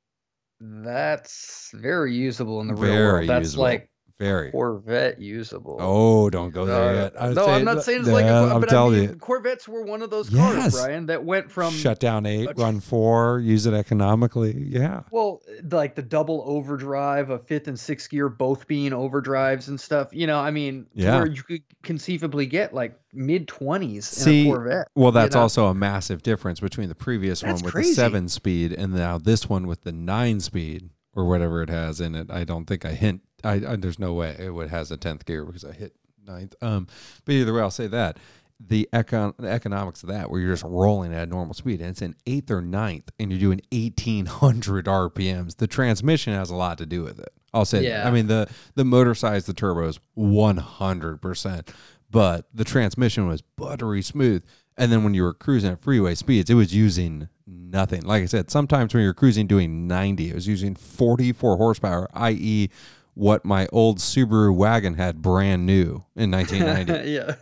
that's 0.60 1.70
very 1.74 2.14
usable 2.14 2.60
in 2.60 2.68
the 2.68 2.74
real 2.74 2.92
Very 2.92 3.12
world. 3.12 3.28
That's 3.28 3.46
usable. 3.46 3.64
like 3.64 3.90
Very. 4.20 4.52
Corvette 4.52 5.20
usable. 5.20 5.76
Oh, 5.80 6.30
don't 6.30 6.50
go 6.50 6.64
there 6.66 6.90
Uh, 6.90 6.94
yet. 6.94 7.12
I 7.20 7.32
no, 7.32 7.46
say 7.46 7.52
I'm 7.52 7.64
not 7.64 7.82
saying 7.82 8.00
it's 8.02 8.08
like, 8.08 8.24
a, 8.24 8.28
yeah, 8.28 8.40
Cor- 8.44 8.52
I'm 8.54 8.60
but 8.60 8.72
I 8.72 8.88
mean, 8.88 9.02
you. 9.02 9.16
Corvettes 9.16 9.66
were 9.66 9.82
one 9.82 10.02
of 10.02 10.10
those 10.10 10.30
Yes. 10.30 10.54
cars, 10.72 10.74
Brian, 10.86 11.06
that 11.06 11.24
went 11.24 11.50
from 11.50 11.72
shut 11.74 11.98
down 11.98 12.24
eight, 12.24 12.48
a 12.48 12.54
tr- 12.54 12.60
run 12.60 12.78
four, 12.78 13.40
use 13.40 13.66
it 13.66 13.74
economically. 13.74 14.54
Yeah. 14.68 15.02
Well, 15.10 15.42
like 15.68 15.96
the 15.96 16.02
double 16.02 16.44
overdrive, 16.46 17.30
a 17.30 17.40
fifth 17.40 17.66
and 17.66 17.78
sixth 17.78 18.08
gear 18.08 18.28
both 18.28 18.68
being 18.68 18.92
overdrives 18.92 19.66
and 19.66 19.80
stuff. 19.80 20.10
You 20.12 20.28
know, 20.28 20.38
I 20.38 20.52
mean, 20.52 20.86
Yeah. 20.94 21.16
where 21.16 21.26
you 21.26 21.42
could 21.42 21.62
conceivably 21.82 22.46
get 22.46 22.72
like 22.72 22.96
mid 23.12 23.48
twenties 23.48 24.16
in 24.16 24.22
See, 24.24 24.48
a 24.48 24.52
Corvette. 24.54 24.88
Well, 24.94 25.06
you 25.08 25.12
that's 25.12 25.34
know? 25.34 25.42
also 25.42 25.66
a 25.66 25.74
massive 25.74 26.22
difference 26.22 26.60
between 26.60 26.88
the 26.88 26.94
previous 26.94 27.40
That's 27.40 27.54
one 27.62 27.64
with 27.64 27.74
crazy. 27.74 27.90
the 27.90 27.94
seven 27.96 28.28
speed 28.28 28.72
and 28.72 28.94
now 28.94 29.18
this 29.18 29.48
one 29.48 29.66
with 29.66 29.82
the 29.82 29.92
nine 29.92 30.38
speed 30.38 30.90
or 31.16 31.24
whatever 31.26 31.62
it 31.62 31.68
has 31.68 32.00
in 32.00 32.14
it. 32.14 32.30
I 32.30 32.44
don't 32.44 32.66
think 32.66 32.84
I 32.84 32.92
hint. 32.92 33.22
I, 33.44 33.54
I 33.54 33.76
there's 33.76 33.98
no 33.98 34.14
way 34.14 34.36
it 34.38 34.50
would 34.50 34.70
has 34.70 34.90
a 34.90 34.96
tenth 34.96 35.24
gear 35.24 35.44
because 35.44 35.64
I 35.64 35.72
hit 35.72 35.94
ninth. 36.26 36.54
Um, 36.62 36.86
but 37.24 37.32
either 37.32 37.52
way, 37.52 37.60
I'll 37.60 37.70
say 37.70 37.86
that 37.88 38.18
the 38.60 38.88
econ 38.92 39.36
the 39.38 39.48
economics 39.48 40.02
of 40.02 40.08
that 40.08 40.30
where 40.30 40.40
you're 40.40 40.52
just 40.52 40.64
rolling 40.64 41.12
at 41.12 41.28
normal 41.28 41.54
speed 41.54 41.80
and 41.80 41.90
it's 41.90 42.02
an 42.02 42.14
eighth 42.26 42.50
or 42.50 42.60
ninth 42.60 43.10
and 43.18 43.30
you're 43.30 43.40
doing 43.40 43.60
1800 43.72 44.84
RPMs. 44.86 45.56
The 45.56 45.66
transmission 45.66 46.32
has 46.32 46.50
a 46.50 46.54
lot 46.54 46.78
to 46.78 46.86
do 46.86 47.02
with 47.02 47.18
it. 47.18 47.32
I'll 47.52 47.64
say 47.64 47.78
that. 47.78 47.84
Yeah. 47.84 48.08
I 48.08 48.10
mean 48.10 48.26
the 48.26 48.48
the 48.74 48.84
motor 48.84 49.14
size, 49.14 49.46
the 49.46 49.54
turbos, 49.54 49.98
100 50.14 51.20
percent, 51.20 51.72
but 52.10 52.46
the 52.54 52.64
transmission 52.64 53.26
was 53.26 53.42
buttery 53.42 54.02
smooth. 54.02 54.44
And 54.76 54.90
then 54.90 55.04
when 55.04 55.14
you 55.14 55.22
were 55.22 55.34
cruising 55.34 55.70
at 55.70 55.82
freeway 55.82 56.16
speeds, 56.16 56.50
it 56.50 56.54
was 56.54 56.74
using 56.74 57.28
nothing. 57.46 58.02
Like 58.02 58.22
I 58.22 58.26
said, 58.26 58.50
sometimes 58.50 58.92
when 58.92 59.04
you're 59.04 59.14
cruising 59.14 59.46
doing 59.46 59.86
90, 59.86 60.30
it 60.30 60.34
was 60.34 60.48
using 60.48 60.74
44 60.74 61.56
horsepower, 61.56 62.08
i.e., 62.12 62.70
what 63.14 63.44
my 63.44 63.66
old 63.72 63.98
Subaru 63.98 64.54
wagon 64.54 64.94
had 64.94 65.22
brand 65.22 65.66
new 65.66 66.04
in 66.16 66.30
1990. 66.30 67.10
yeah. 67.10 67.34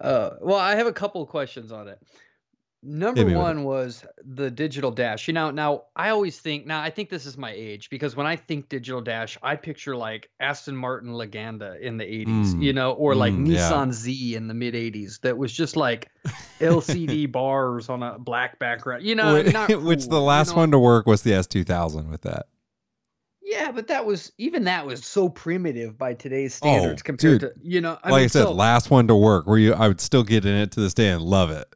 uh, 0.00 0.30
well, 0.40 0.58
I 0.58 0.74
have 0.76 0.86
a 0.86 0.92
couple 0.92 1.22
of 1.22 1.28
questions 1.28 1.72
on 1.72 1.88
it. 1.88 1.98
Number 2.80 3.24
one 3.36 3.64
was 3.64 4.04
the 4.24 4.52
digital 4.52 4.92
dash. 4.92 5.26
You 5.26 5.34
know, 5.34 5.50
now 5.50 5.82
I 5.96 6.10
always 6.10 6.38
think 6.38 6.64
now 6.64 6.80
I 6.80 6.90
think 6.90 7.10
this 7.10 7.26
is 7.26 7.36
my 7.36 7.50
age 7.50 7.90
because 7.90 8.14
when 8.14 8.24
I 8.24 8.36
think 8.36 8.68
digital 8.68 9.00
dash, 9.00 9.36
I 9.42 9.56
picture 9.56 9.96
like 9.96 10.30
Aston 10.38 10.76
Martin 10.76 11.10
Lagonda 11.10 11.80
in 11.80 11.96
the 11.96 12.04
80s, 12.04 12.54
Mm. 12.54 12.62
you 12.62 12.72
know, 12.72 12.92
or 12.92 13.16
like 13.16 13.32
Mm, 13.34 13.48
yeah. 13.52 13.68
Nissan 13.68 13.92
Z 13.92 14.36
in 14.36 14.46
the 14.46 14.54
mid 14.54 14.74
80s 14.74 15.20
that 15.22 15.36
was 15.36 15.52
just 15.52 15.74
like 15.76 16.08
LCD 16.60 17.26
bars 17.32 17.88
on 17.88 18.04
a 18.04 18.16
black 18.16 18.60
background. 18.60 19.02
You 19.02 19.16
know, 19.16 19.34
Which- 19.34 19.52
not 19.52 19.68
Which 19.82 20.02
cool, 20.02 20.10
the 20.10 20.16
you 20.18 20.22
last 20.22 20.50
know? 20.52 20.58
one 20.58 20.70
to 20.70 20.78
work 20.78 21.04
was 21.06 21.22
the 21.22 21.32
S2000 21.32 22.08
with 22.08 22.22
that. 22.22 22.46
Yeah, 23.50 23.72
but 23.72 23.86
that 23.88 24.04
was 24.04 24.30
even 24.38 24.64
that 24.64 24.84
was 24.86 25.04
so 25.06 25.28
primitive 25.28 25.96
by 25.96 26.12
today's 26.14 26.58
Oh, 26.62 26.68
standards 26.68 27.02
compared 27.02 27.40
dude. 27.40 27.54
to 27.54 27.60
you 27.62 27.80
know. 27.80 27.98
I 28.04 28.10
like 28.10 28.18
mean, 28.20 28.24
I 28.24 28.26
said, 28.28 28.42
so- 28.44 28.52
last 28.52 28.90
one 28.90 29.08
to 29.08 29.16
work 29.16 29.46
where 29.46 29.58
you 29.58 29.72
I 29.74 29.88
would 29.88 30.00
still 30.00 30.22
get 30.24 30.44
in 30.44 30.54
it 30.54 30.72
to 30.72 30.80
this 30.80 30.92
day 30.94 31.08
and 31.10 31.22
love 31.22 31.50
it. 31.50 31.66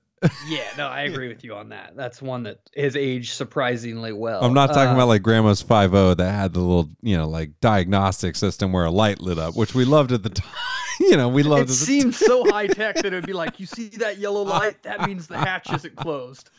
Yeah, 0.48 0.62
no, 0.76 0.86
I 0.86 1.00
agree 1.10 1.28
with 1.28 1.42
you 1.44 1.54
on 1.54 1.70
that. 1.70 1.96
That's 1.96 2.20
one 2.22 2.42
that 2.44 2.60
has 2.76 2.94
aged 2.94 3.32
surprisingly 3.32 4.12
well. 4.12 4.44
I'm 4.44 4.54
not 4.54 4.68
talking 4.68 4.90
Uh, 4.90 4.94
about 4.94 5.08
like 5.08 5.22
grandma's 5.22 5.62
50 5.62 6.14
that 6.16 6.30
had 6.32 6.52
the 6.52 6.60
little, 6.60 6.90
you 7.02 7.16
know, 7.16 7.26
like 7.28 7.52
diagnostic 7.60 8.36
system 8.36 8.72
where 8.72 8.84
a 8.84 8.90
light 8.90 9.20
lit 9.20 9.38
up, 9.38 9.56
which 9.56 9.74
we 9.74 9.84
loved 9.84 10.12
at 10.12 10.22
the 10.22 10.28
time. 10.30 10.52
you 11.00 11.16
know, 11.16 11.28
we 11.28 11.42
loved 11.42 11.70
It 11.70 11.74
seems 11.74 12.18
so 12.18 12.44
high 12.50 12.66
tech 12.66 12.96
that 12.96 13.06
it'd 13.06 13.26
be 13.26 13.32
like, 13.32 13.60
you 13.60 13.66
see 13.66 13.88
that 13.98 14.18
yellow 14.18 14.42
light? 14.42 14.82
That 14.82 15.06
means 15.06 15.26
the 15.26 15.38
hatch 15.38 15.72
isn't 15.72 15.96
closed. 15.96 16.50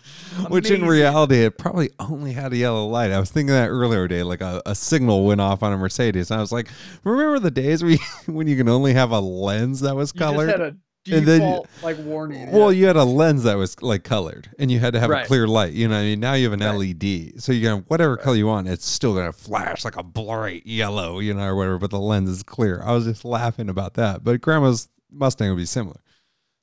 Which 0.50 0.70
in 0.70 0.86
reality, 0.86 1.46
it 1.46 1.58
probably 1.58 1.92
only 2.00 2.34
had 2.34 2.54
a 2.54 2.58
yellow 2.58 2.88
light. 2.88 3.12
I 3.12 3.20
was 3.20 3.32
thinking 3.32 3.54
that 3.54 3.70
earlier 3.70 4.08
today, 4.08 4.24
like 4.24 4.42
a, 4.42 4.62
a 4.66 4.76
signal 4.76 5.26
went 5.26 5.42
off 5.42 5.64
on 5.64 5.74
a 5.74 5.78
Mercedes. 5.78 6.32
And 6.32 6.38
I 6.38 6.42
was 6.42 6.52
like, 6.52 6.70
remember 7.04 7.40
the 7.40 7.52
days 7.52 7.84
we, 7.84 8.00
when 8.26 8.48
you 8.48 8.58
can 8.58 8.70
only 8.70 8.94
have 8.94 9.12
a 9.12 9.20
lens 9.20 9.82
that 9.82 9.96
was 9.96 10.12
colored? 10.12 10.78
And 11.12 11.26
then- 11.26 11.60
like 11.82 11.98
warning. 12.00 12.52
well, 12.52 12.72
yeah. 12.72 12.80
you 12.80 12.88
had 12.88 12.96
a 12.96 13.04
lens 13.04 13.44
that 13.44 13.56
was 13.56 13.82
like 13.82 14.04
colored 14.04 14.50
and 14.58 14.72
you 14.72 14.80
had 14.80 14.94
to 14.94 15.00
have 15.00 15.10
a 15.12 15.26
clear 15.26 15.48
light. 15.48 15.74
You 15.74 15.88
know 15.90 15.98
I 15.98 16.04
mean? 16.04 16.20
Now 16.22 16.34
you 16.34 16.46
have 16.50 16.54
an 16.54 16.62
Right. 16.62 16.96
LED. 17.02 17.42
So 17.42 17.52
you 17.52 17.68
can, 17.68 17.80
whatever 17.88 18.16
color 18.18 18.38
you 18.38 18.48
want, 18.48 18.68
it's 18.70 18.86
still 18.86 19.14
going 19.14 19.26
to 19.26 19.34
flash 19.38 19.84
like 19.84 19.98
a 19.98 20.04
bright 20.04 20.66
yellow, 20.66 21.20
you 21.20 21.34
know, 21.34 21.46
or 21.46 21.56
whatever, 21.56 21.78
but 21.78 21.90
the 21.92 22.00
lens 22.00 22.30
is 22.30 22.42
clear. 22.44 22.82
I 22.86 22.94
was 22.94 23.04
just 23.06 23.26
laughing 23.26 23.68
about 23.70 23.96
that. 23.96 24.24
But 24.24 24.40
grandma's 24.42 24.90
Mustang 25.12 25.50
would 25.50 25.58
be 25.58 25.66
similar. 25.66 25.98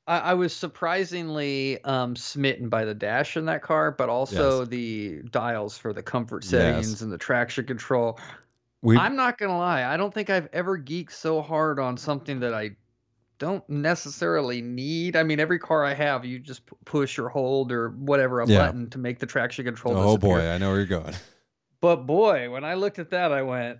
I, 0.07 0.19
I 0.19 0.35
was 0.35 0.53
surprisingly 0.55 1.83
um, 1.85 2.17
smitten 2.17 2.69
by 2.69 2.85
the 2.85 2.95
dash 2.95 3.37
in 3.37 3.45
that 3.47 3.63
car, 3.63 3.91
but 3.91 4.09
also 4.09 4.65
the 4.65 5.23
dials 5.31 5.77
for 5.79 5.93
the 5.93 6.03
comfort 6.03 6.43
Yes. 6.45 6.51
settings 6.51 7.03
and 7.03 7.13
the 7.13 7.19
traction 7.19 7.65
control. 7.67 8.19
We, 8.83 8.97
I'm 8.97 9.15
not 9.15 9.37
gonna 9.37 9.59
lie. 9.59 9.85
I 9.85 9.99
don't 9.99 10.13
think 10.13 10.31
I've 10.31 10.49
ever 10.55 10.79
geeked 10.79 11.13
so 11.13 11.43
hard 11.43 11.79
on 11.79 11.97
something 11.99 12.41
that 12.41 12.55
I 12.55 12.71
don't 13.41 13.69
necessarily 13.69 14.63
need. 14.63 15.17
I 15.17 15.25
mean, 15.25 15.41
every 15.41 15.59
car 15.59 15.85
I 15.85 15.95
have, 15.95 16.25
you 16.25 16.39
just 16.39 16.65
p- 16.67 16.77
push 16.85 17.19
or 17.19 17.29
hold 17.29 17.73
or 17.73 17.89
whatever 17.91 18.41
a 18.41 18.47
Yeah. 18.47 18.67
button 18.67 18.89
to 18.91 18.99
make 18.99 19.19
the 19.19 19.27
traction 19.27 19.65
control. 19.65 19.97
oh 19.97 20.17
disappear. 20.17 20.37
boy, 20.39 20.49
I 20.49 20.59
know 20.59 20.69
where 20.69 20.77
you're 20.79 20.87
going. 20.87 21.15
But 21.81 22.07
boy, 22.07 22.51
when 22.51 22.63
I 22.65 22.75
looked 22.75 22.99
at 22.99 23.11
that, 23.11 23.33
I 23.33 23.43
went, 23.43 23.79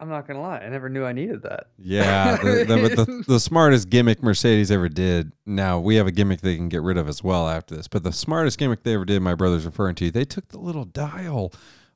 I'm 0.00 0.08
not 0.08 0.26
gonna 0.26 0.40
lie. 0.40 0.58
I 0.58 0.68
never 0.70 0.88
knew 0.88 1.04
I 1.04 1.12
needed 1.12 1.42
that. 1.42 1.66
Yeah, 1.78 2.36
the, 2.38 2.64
the, 2.64 3.04
the, 3.04 3.24
the 3.28 3.38
smartest 3.48 3.88
gimmick 3.90 4.22
Mercedes 4.22 4.70
ever 4.70 4.88
did. 4.88 5.32
Now 5.46 5.78
we 5.78 5.96
have 5.96 6.06
a 6.06 6.10
gimmick 6.10 6.40
they 6.40 6.56
can 6.56 6.68
get 6.68 6.82
rid 6.82 6.96
of 6.96 7.06
as 7.06 7.22
well 7.22 7.48
after 7.48 7.76
this. 7.76 7.86
But 7.88 8.02
the 8.02 8.12
smartest 8.12 8.58
gimmick 8.58 8.82
they 8.82 8.94
ever 8.94 9.04
did, 9.04 9.20
my 9.20 9.34
brother's 9.36 9.64
referring 9.66 9.94
to, 9.96 10.10
they 10.10 10.24
took 10.24 10.48
the 10.48 10.58
little 10.58 10.84
dial 10.86 11.52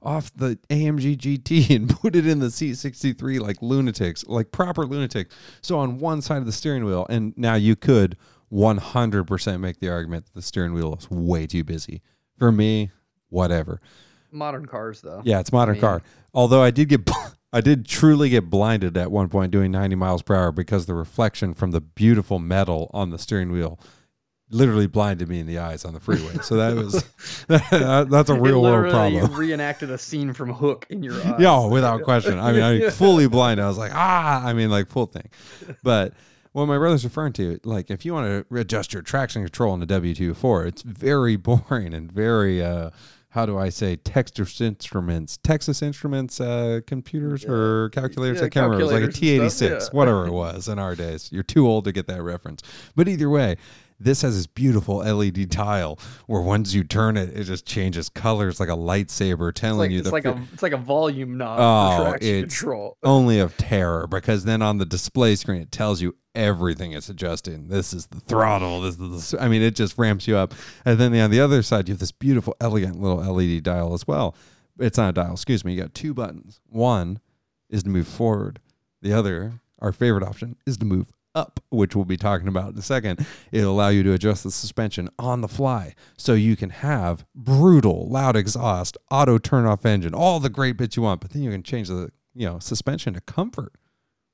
off 0.06 0.32
the 0.34 0.56
AMG 0.70 1.18
GT 1.18 1.70
and 1.76 1.90
put 1.90 2.14
it 2.16 2.26
in 2.26 2.38
the 2.38 2.46
C63 2.46 3.40
like 3.40 3.60
lunatics, 3.60 4.24
like 4.26 4.52
proper 4.52 4.86
lunatics. 4.86 5.34
So 5.60 5.78
on 5.78 5.98
one 5.98 6.22
side 6.22 6.38
of 6.38 6.46
the 6.46 6.52
steering 6.52 6.84
wheel, 6.84 7.06
and 7.10 7.34
now 7.36 7.56
you 7.56 7.76
could 7.76 8.16
100% 8.52 9.60
make 9.60 9.80
the 9.80 9.90
argument 9.90 10.26
that 10.26 10.34
the 10.34 10.42
steering 10.42 10.72
wheel 10.72 10.94
is 10.94 11.10
way 11.10 11.46
too 11.46 11.64
busy. 11.64 12.00
For 12.38 12.52
me, 12.52 12.90
whatever. 13.28 13.80
Modern 14.30 14.66
cars, 14.66 15.00
though. 15.00 15.22
Yeah, 15.24 15.40
it's 15.40 15.52
modern 15.52 15.74
mean- 15.74 15.80
car. 15.80 16.02
Although 16.32 16.62
I 16.62 16.70
did 16.70 16.88
get, 16.88 17.10
I 17.52 17.60
did 17.60 17.86
truly 17.86 18.28
get 18.28 18.50
blinded 18.50 18.96
at 18.96 19.10
one 19.10 19.28
point 19.28 19.50
doing 19.50 19.72
90 19.72 19.96
miles 19.96 20.22
per 20.22 20.34
hour 20.34 20.52
because 20.52 20.86
the 20.86 20.94
reflection 20.94 21.54
from 21.54 21.72
the 21.72 21.80
beautiful 21.80 22.38
metal 22.38 22.90
on 22.92 23.10
the 23.10 23.18
steering 23.18 23.50
wheel 23.50 23.80
literally 24.50 24.86
blinded 24.86 25.28
me 25.28 25.40
in 25.40 25.46
the 25.46 25.58
eyes 25.58 25.84
on 25.84 25.92
the 25.92 26.00
freeway. 26.00 26.34
So 26.42 26.56
that 26.56 26.74
was, 26.82 27.02
that, 27.48 28.06
that's 28.10 28.30
a 28.30 28.38
real 28.40 28.62
world 28.62 28.90
problem. 28.90 29.32
reenacted 29.34 29.90
a 29.90 29.98
scene 29.98 30.32
from 30.32 30.52
Hook 30.52 30.86
in 30.90 31.02
your 31.02 31.14
eyes. 31.26 31.34
Yeah, 31.38 31.66
without 31.66 32.02
question. 32.02 32.38
I 32.38 32.52
mean, 32.52 32.62
I 32.62 32.90
fully 32.90 33.28
blind. 33.28 33.60
I 33.60 33.68
was 33.68 33.78
like, 33.78 33.92
ah, 33.94 34.44
I 34.44 34.52
mean, 34.52 34.70
like 34.70 34.88
full 34.88 35.06
thing. 35.06 35.28
But 35.82 36.12
what 36.52 36.66
my 36.66 36.78
brother's 36.78 37.04
referring 37.04 37.32
to, 37.34 37.60
like, 37.64 37.90
if 37.90 38.04
you 38.04 38.14
want 38.14 38.48
to 38.48 38.56
adjust 38.56 38.92
your 38.92 39.02
traction 39.02 39.42
control 39.42 39.72
on 39.72 39.80
the 39.80 39.86
W 39.86 40.14
two 40.14 40.34
four, 40.34 40.64
it's 40.64 40.82
very 40.82 41.36
boring 41.36 41.92
and 41.92 42.10
very, 42.10 42.62
uh, 42.62 42.90
how 43.30 43.44
do 43.44 43.58
I 43.58 43.68
say, 43.68 43.96
Texas 43.96 44.62
Instruments, 44.62 45.38
Texas 45.42 45.82
Instruments, 45.82 46.40
uh, 46.40 46.80
computers 46.86 47.44
or 47.44 47.90
calculators. 47.90 48.38
Yeah, 48.38 48.46
I 48.46 48.48
can't 48.48 48.70
remember. 48.70 48.80
It 48.80 48.84
was 48.84 48.92
like 48.92 49.02
a 49.02 49.12
calculators 49.12 49.60
and 49.60 49.70
T86, 49.70 49.80
yeah. 49.80 49.88
whatever 49.92 50.26
it 50.26 50.32
was 50.32 50.68
in 50.68 50.78
our 50.78 50.94
days. 50.94 51.30
You're 51.30 51.42
too 51.42 51.66
old 51.68 51.84
to 51.84 51.92
get 51.92 52.06
that 52.06 52.22
reference. 52.22 52.62
But 52.94 53.08
either 53.08 53.28
way, 53.28 53.56
This 53.98 54.22
has 54.22 54.36
this 54.36 54.46
beautiful 54.46 54.96
LED 54.98 55.48
dial 55.48 55.98
where 56.26 56.42
once 56.42 56.74
you 56.74 56.84
turn 56.84 57.16
it, 57.16 57.30
it 57.36 57.44
just 57.44 57.64
changes 57.66 58.08
colors 58.08 58.60
like 58.60 58.68
a 58.68 58.72
lightsaber, 58.72 59.52
telling 59.54 59.78
Like, 59.78 59.90
you 59.92 59.98
it's 60.00 60.08
the 60.08 60.12
like 60.12 60.24
a 60.26 60.40
it's 60.52 60.62
like 60.62 60.72
a 60.72 60.76
volume 60.76 61.38
knob 61.38 61.58
Oh, 61.60 62.14
it's- 62.14 62.40
control. 62.42 62.96
only 63.02 63.38
of 63.38 63.56
terror 63.56 64.06
because 64.06 64.44
then 64.44 64.60
on 64.62 64.78
the 64.78 64.84
display 64.86 65.34
screen 65.36 65.62
it 65.62 65.72
tells 65.72 66.02
you 66.02 66.14
everything 66.34 66.92
it's 66.92 67.08
adjusting. 67.08 67.68
This 67.68 67.94
is 67.94 68.06
the 68.08 68.20
throttle. 68.20 68.82
This 68.82 68.98
is 68.98 69.30
the. 69.30 69.42
I 69.42 69.48
mean, 69.48 69.62
it 69.62 69.74
just 69.74 69.96
ramps 69.96 70.28
you 70.28 70.36
up. 70.36 70.52
And 70.84 70.98
then 70.98 71.14
on 71.18 71.30
the 71.30 71.40
other 71.40 71.62
side, 71.62 71.88
you 71.88 71.92
have 71.94 71.98
this 72.00 72.12
beautiful, 72.12 72.54
elegant 72.60 73.00
little 73.00 73.18
LED 73.18 73.62
dial 73.62 73.94
as 73.94 74.06
well. 74.06 74.34
It's 74.78 74.98
not 74.98 75.08
a 75.08 75.12
dial. 75.12 75.32
Excuse 75.32 75.64
me. 75.64 75.72
You 75.72 75.80
got 75.80 75.94
two 75.94 76.12
buttons. 76.12 76.60
One 76.68 77.20
is 77.70 77.84
to 77.84 77.88
move 77.88 78.06
forward. 78.06 78.60
The 79.00 79.14
other, 79.14 79.60
our 79.78 79.92
favorite 79.92 80.22
option, 80.24 80.56
is 80.66 80.76
to 80.76 80.84
move 80.84 81.10
up, 81.36 81.60
which 81.68 81.94
we'll 81.94 82.04
be 82.04 82.16
talking 82.16 82.48
about 82.48 82.72
in 82.72 82.78
a 82.78 82.82
second. 82.82 83.24
It'll 83.52 83.72
allow 83.72 83.90
you 83.90 84.02
to 84.04 84.12
adjust 84.14 84.42
the 84.42 84.50
suspension 84.50 85.08
on 85.18 85.42
the 85.42 85.48
fly 85.48 85.94
so 86.16 86.32
you 86.32 86.56
can 86.56 86.70
have 86.70 87.24
brutal, 87.34 88.08
loud 88.08 88.34
exhaust, 88.34 88.96
auto 89.10 89.38
turn 89.38 89.66
off 89.66 89.84
engine, 89.84 90.14
all 90.14 90.40
the 90.40 90.48
great 90.48 90.76
bits 90.76 90.96
you 90.96 91.02
want, 91.02 91.20
but 91.20 91.30
then 91.30 91.42
you 91.42 91.50
can 91.50 91.62
change 91.62 91.88
the, 91.88 92.10
you 92.34 92.46
know, 92.46 92.58
suspension 92.58 93.14
to 93.14 93.20
comfort, 93.20 93.74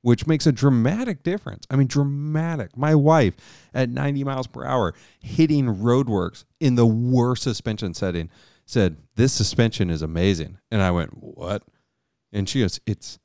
which 0.01 0.27
makes 0.27 0.47
a 0.47 0.53
dramatic 0.53 1.23
difference. 1.25 1.67
I 1.69 1.77
mean, 1.77 1.89
dramatic. 1.89 2.77
My 2.77 2.95
wife 2.95 3.35
at 3.75 3.91
90 3.91 4.25
miles 4.25 4.47
per 4.47 4.65
hour 4.65 4.95
hitting 5.21 5.67
roadworks 5.67 6.45
in 6.61 6.77
the 6.77 6.87
worst 6.87 7.43
suspension 7.43 7.95
setting 7.95 8.31
said, 8.65 8.97
This 9.17 9.33
suspension 9.33 9.91
is 9.91 10.03
amazing. 10.03 10.59
And 10.71 10.81
I 10.81 10.93
went, 10.93 11.11
What? 11.19 11.65
And 12.33 12.49
she 12.49 12.61
goes, 12.61 12.81
It's 12.87 13.19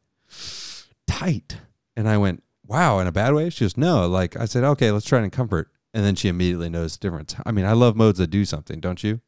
tight. 1.06 1.58
And 1.96 2.08
I 2.08 2.18
went, 2.18 2.44
wow, 2.68 3.00
in 3.00 3.08
a 3.08 3.12
bad 3.12 3.34
way? 3.34 3.50
She 3.50 3.64
goes, 3.66 3.78
no. 3.78 4.08
Like 4.08 4.36
I 4.38 4.46
said, 4.46 4.64
okay, 4.64 4.92
let's 4.92 5.06
try 5.06 5.20
it 5.20 5.24
in 5.24 5.30
comfort. 5.30 5.72
And 5.94 6.06
then 6.06 6.16
she 6.16 6.28
immediately 6.28 6.70
noticed 6.70 7.02
the 7.02 7.08
difference. 7.08 7.36
I 7.46 7.52
mean, 7.52 7.66
I 7.66 7.72
love 7.74 7.96
modes 7.96 8.20
that 8.20 8.28
do 8.30 8.46
something, 8.46 8.80
don't 8.80 9.04
you? 9.04 9.22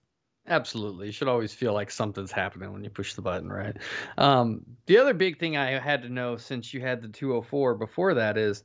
Absolutely. 0.47 1.07
You 1.07 1.11
should 1.11 1.27
always 1.27 1.53
feel 1.53 1.73
like 1.73 1.91
something's 1.91 2.31
happening 2.31 2.73
when 2.73 2.83
you 2.83 2.89
push 2.89 3.13
the 3.13 3.21
button, 3.21 3.51
right? 3.51 3.77
Um, 4.17 4.61
the 4.87 4.97
other 4.97 5.13
big 5.13 5.39
thing 5.39 5.57
I 5.57 5.79
had 5.79 6.01
to 6.03 6.09
know 6.09 6.37
since 6.37 6.73
you 6.73 6.81
had 6.81 7.01
the 7.01 7.07
204 7.07 7.75
before 7.75 8.15
that 8.15 8.37
is 8.37 8.63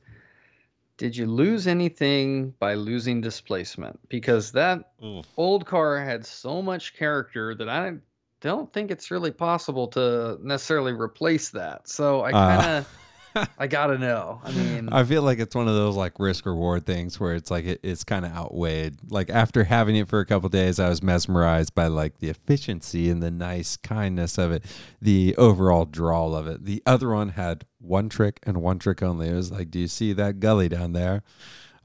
did 0.97 1.15
you 1.15 1.25
lose 1.25 1.67
anything 1.67 2.53
by 2.59 2.75
losing 2.75 3.21
displacement? 3.21 3.99
Because 4.09 4.53
that 4.53 4.91
old 5.37 5.65
car 5.65 5.99
had 5.99 6.25
so 6.25 6.61
much 6.61 6.95
character 6.95 7.53
that 7.55 7.67
I 7.69 7.93
don't 8.41 8.71
think 8.71 8.91
it's 8.91 9.11
really 9.11 9.31
possible 9.31 9.87
to 9.89 10.39
necessarily 10.41 10.93
replace 10.93 11.49
that. 11.49 11.89
So 11.89 12.21
I 12.21 12.29
Uh. 12.29 12.31
kind 12.31 12.71
of 12.77 12.87
I 13.57 13.67
got 13.67 13.87
to 13.87 13.97
know. 13.97 14.41
I 14.43 14.51
mean, 14.51 14.89
I 14.91 15.03
feel 15.03 15.21
like 15.21 15.39
it's 15.39 15.55
one 15.55 15.67
of 15.67 15.75
those 15.75 15.95
like 15.95 16.19
risk 16.19 16.45
reward 16.45 16.85
things 16.85 17.19
where 17.19 17.35
it's 17.35 17.51
like 17.51 17.65
it, 17.65 17.79
it's 17.83 18.03
kind 18.03 18.25
of 18.25 18.31
outweighed. 18.31 18.97
Like 19.09 19.29
after 19.29 19.63
having 19.63 19.95
it 19.95 20.07
for 20.07 20.19
a 20.19 20.25
couple 20.25 20.49
days, 20.49 20.79
I 20.79 20.89
was 20.89 21.03
mesmerized 21.03 21.75
by 21.75 21.87
like 21.87 22.19
the 22.19 22.29
efficiency 22.29 23.09
and 23.09 23.21
the 23.21 23.31
nice 23.31 23.77
kindness 23.77 24.37
of 24.37 24.51
it, 24.51 24.63
the 25.01 25.35
overall 25.37 25.85
drawl 25.85 26.35
of 26.35 26.47
it. 26.47 26.65
The 26.65 26.81
other 26.85 27.09
one 27.09 27.29
had 27.29 27.65
one 27.79 28.09
trick 28.09 28.39
and 28.43 28.61
one 28.61 28.79
trick 28.79 29.03
only. 29.03 29.29
It 29.29 29.33
was 29.33 29.51
like, 29.51 29.69
do 29.69 29.79
you 29.79 29.87
see 29.87 30.13
that 30.13 30.39
gully 30.39 30.69
down 30.69 30.93
there? 30.93 31.23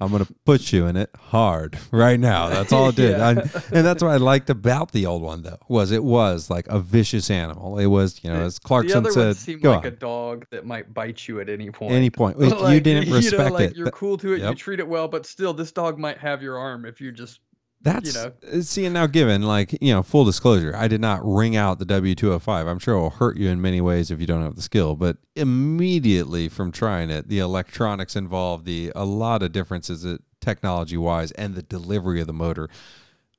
I'm 0.00 0.11
gonna 0.11 0.26
put 0.45 0.73
you 0.73 0.87
in 0.87 0.97
it 0.97 1.11
hard 1.19 1.78
right 1.90 2.19
now. 2.19 2.49
That's 2.49 2.73
all 2.73 2.88
it 2.88 2.97
did, 2.97 3.11
Yeah. 3.19 3.26
I- 3.28 3.33
and 3.76 3.87
that's 3.87 4.02
what 4.02 4.11
I 4.11 4.16
liked 4.16 4.49
about 4.50 4.92
the 4.92 5.07
old 5.07 5.23
one 5.23 5.42
though. 5.42 5.59
Was 5.69 5.90
it 5.92 6.02
was 6.04 6.49
like 6.50 6.66
a 6.69 6.78
vicious 6.80 7.30
animal. 7.30 7.78
It 7.78 7.87
was, 7.87 8.23
you 8.25 8.30
know, 8.30 8.40
as 8.40 8.59
Clarkson 8.59 9.02
the 9.02 9.09
other 9.11 9.12
said, 9.12 9.26
one 9.26 9.35
seemed 9.35 9.64
like 9.64 9.85
a 9.85 9.90
dog 9.90 10.47
that 10.50 10.64
might 10.64 10.92
bite 10.95 11.28
you 11.28 11.40
at 11.40 11.49
any 11.49 11.71
point. 11.71 11.92
any 11.92 12.11
point. 12.11 12.37
If 12.40 12.50
you 12.52 12.59
Like, 12.59 12.83
didn't 12.83 13.09
know, 13.09 13.16
respect 13.16 13.52
like 13.52 13.71
it, 13.73 13.76
You're 13.76 13.90
cool 13.90 14.16
to 14.19 14.33
it. 14.33 14.42
You 14.42 14.54
treat 14.54 14.80
it 14.80 14.88
well, 14.88 15.09
but 15.09 15.26
still, 15.26 15.52
this 15.52 15.73
dog 15.73 15.99
might 15.99 16.19
have 16.19 16.42
your 16.42 16.59
arm 16.59 16.85
if 16.87 17.00
you 17.00 17.12
just. 17.12 17.40
That's 17.82 18.14
know. 18.14 18.32
uh, 18.52 18.60
see, 18.60 18.84
and 18.84 18.92
now 18.92 19.06
given 19.06 19.42
like 19.42 19.72
you 19.80 19.92
know 19.92 20.02
full 20.02 20.25
disclosure, 20.25 20.75
I 20.76 20.87
did 20.87 21.00
not 21.00 21.20
ring 21.25 21.56
out 21.56 21.78
the 21.78 21.87
W 21.87 22.14
two 22.14 22.28
hundred 22.28 22.40
five. 22.40 22.66
I'm 22.66 22.78
sure 22.78 22.94
it 22.94 23.00
will 23.00 23.10
hurt 23.10 23.37
you 23.38 23.49
in 23.49 23.60
many 23.60 23.80
ways 23.80 24.10
if 24.10 24.20
you 24.20 24.26
don't 24.26 24.42
have 24.42 24.56
the 24.56 24.62
skill. 24.62 24.96
But 24.96 25.16
immediately 25.34 26.49
from 26.49 26.72
trying 26.72 27.10
it, 27.10 27.28
the 27.28 27.38
electronics 27.38 28.16
involved, 28.16 28.66
the 28.66 28.92
a 28.94 29.04
lot 29.04 29.42
of 29.42 29.52
differences 29.52 30.18
technology 30.40 30.96
wise, 30.96 31.32
and 31.32 31.54
the 31.54 31.62
delivery 31.62 32.20
of 32.20 32.26
the 32.26 32.32
motor, 32.32 32.68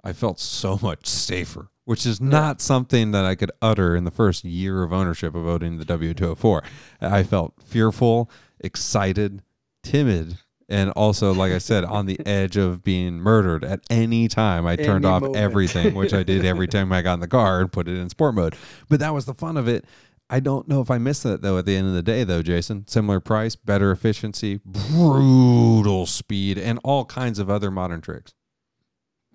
I 0.03 0.13
felt 0.13 0.39
so 0.39 0.79
much 0.81 1.07
safer. 1.07 1.69
Which 1.85 2.05
is 2.05 2.21
not 2.21 2.61
something 2.61 3.11
that 3.11 3.25
I 3.25 3.35
could 3.35 3.51
utter 3.61 3.95
in 3.95 4.05
the 4.05 4.11
first 4.11 4.45
year 4.45 4.83
of 4.83 4.93
ownership 4.93 5.35
of 5.35 5.47
owning 5.47 5.77
the 5.77 5.85
W 5.85 6.13
two 6.13 6.25
hundred 6.25 6.35
four. 6.35 6.63
I 6.99 7.23
felt 7.23 7.55
fearful, 7.63 8.29
excited, 8.59 9.41
timid, 9.83 10.37
and 10.71 10.89
also, 10.91 11.33
like 11.33 11.51
I 11.51 11.57
said, 11.57 11.83
on 11.83 12.05
the 12.05 12.19
edge 12.25 12.57
of 12.57 12.83
being 12.83 13.19
murdered 13.19 13.63
at 13.63 13.81
any 13.89 14.27
time. 14.27 14.65
I 14.65 14.75
turned 14.75 15.05
Any 15.05 15.13
off 15.13 15.21
moment. 15.21 15.37
everything, 15.37 15.93
which 15.93 16.13
I 16.13 16.23
did 16.23 16.45
every 16.45 16.67
time 16.67 16.91
I 16.91 17.01
got 17.01 17.15
in 17.15 17.19
the 17.19 17.27
car 17.27 17.61
and 17.61 17.71
put 17.71 17.87
it 17.87 17.97
in 17.97 18.09
sport 18.09 18.35
mode. 18.35 18.55
But 18.89 18.99
that 19.01 19.13
was 19.13 19.25
the 19.25 19.33
fun 19.33 19.57
of 19.57 19.67
it. 19.67 19.85
I 20.29 20.39
don't 20.39 20.67
know 20.69 20.79
if 20.79 20.89
I 20.89 20.97
missed 20.97 21.23
that 21.23 21.41
though. 21.41 21.57
At 21.57 21.65
the 21.65 21.75
end 21.75 21.87
of 21.87 21.93
the 21.93 22.01
day, 22.01 22.23
though, 22.23 22.41
Jason, 22.41 22.87
similar 22.87 23.19
price, 23.19 23.57
better 23.57 23.91
efficiency, 23.91 24.61
brutal 24.65 26.05
speed, 26.05 26.57
and 26.57 26.79
all 26.85 27.03
kinds 27.03 27.37
of 27.37 27.49
other 27.49 27.69
modern 27.69 27.99
tricks. 27.99 28.33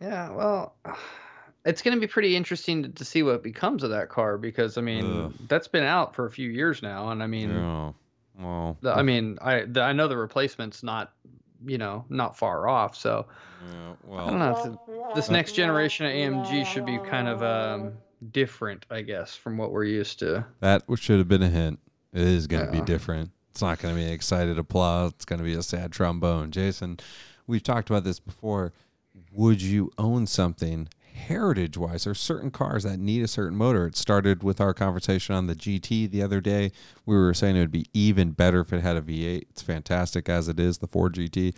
Yeah, 0.00 0.30
well, 0.30 0.74
it's 1.66 1.82
going 1.82 1.94
to 1.96 2.00
be 2.00 2.06
pretty 2.06 2.34
interesting 2.34 2.82
to, 2.82 2.88
to 2.88 3.04
see 3.04 3.22
what 3.22 3.42
becomes 3.42 3.82
of 3.82 3.90
that 3.90 4.08
car 4.08 4.38
because 4.38 4.78
I 4.78 4.80
mean 4.80 5.04
Ugh. 5.26 5.34
that's 5.48 5.68
been 5.68 5.84
out 5.84 6.14
for 6.14 6.24
a 6.24 6.30
few 6.30 6.48
years 6.48 6.82
now, 6.82 7.10
and 7.10 7.22
I 7.22 7.26
mean, 7.26 7.50
oh, 7.52 7.94
well, 8.38 8.76
the, 8.80 8.92
I 8.92 9.02
mean, 9.02 9.38
I 9.40 9.62
the, 9.62 9.82
I 9.82 9.92
know 9.92 10.08
the 10.08 10.16
replacement's 10.16 10.82
not, 10.82 11.12
you 11.64 11.78
know, 11.78 12.04
not 12.08 12.36
far 12.36 12.68
off. 12.68 12.96
So 12.96 13.26
yeah, 13.70 13.92
I 14.12 14.28
don't 14.28 14.38
well, 14.38 14.54
know. 14.56 14.80
If 15.08 15.14
this 15.14 15.30
next 15.30 15.52
generation 15.52 16.06
of 16.06 16.12
AMG 16.12 16.66
should 16.66 16.86
be 16.86 16.98
kind 16.98 17.28
of 17.28 17.42
um, 17.42 17.94
different, 18.30 18.86
I 18.90 19.02
guess, 19.02 19.34
from 19.34 19.56
what 19.56 19.72
we're 19.72 19.84
used 19.84 20.18
to. 20.20 20.44
that 20.60 20.82
should 20.96 21.18
have 21.18 21.28
been 21.28 21.42
a 21.42 21.48
hint. 21.48 21.78
It 22.12 22.22
is 22.22 22.46
going 22.46 22.64
to 22.64 22.72
be 22.72 22.80
different. 22.80 23.30
It's 23.50 23.62
not 23.62 23.78
going 23.78 23.94
to 23.94 24.00
be 24.00 24.10
excited 24.10 24.58
applause. 24.58 25.12
It's 25.12 25.24
going 25.24 25.38
to 25.38 25.44
be 25.44 25.54
a 25.54 25.62
sad 25.62 25.92
trombone. 25.92 26.50
Jason, 26.50 26.98
we've 27.46 27.62
talked 27.62 27.90
about 27.90 28.04
this 28.04 28.20
before. 28.20 28.72
Would 29.32 29.62
you 29.62 29.90
own 29.98 30.26
something 30.26 30.88
heritage 31.16 31.76
wise? 31.76 32.04
There 32.04 32.12
are 32.12 32.14
certain 32.14 32.50
cars 32.50 32.84
that 32.84 32.98
need 32.98 33.22
a 33.22 33.28
certain 33.28 33.56
motor. 33.56 33.86
It 33.86 33.96
started 33.96 34.42
with 34.42 34.60
our 34.60 34.72
conversation 34.72 35.34
on 35.34 35.46
the 35.46 35.54
GT 35.54 36.10
the 36.10 36.22
other 36.22 36.40
day. 36.40 36.70
We 37.04 37.16
were 37.16 37.34
saying 37.34 37.56
it 37.56 37.60
would 37.60 37.72
be 37.72 37.86
even 37.92 38.32
better 38.32 38.60
if 38.60 38.72
it 38.72 38.82
had 38.82 38.96
a 38.96 39.02
V8. 39.02 39.42
It's 39.50 39.62
fantastic 39.62 40.28
as 40.28 40.48
it 40.48 40.60
is, 40.60 40.78
the 40.78 40.86
Ford 40.86 41.14
GT. 41.14 41.54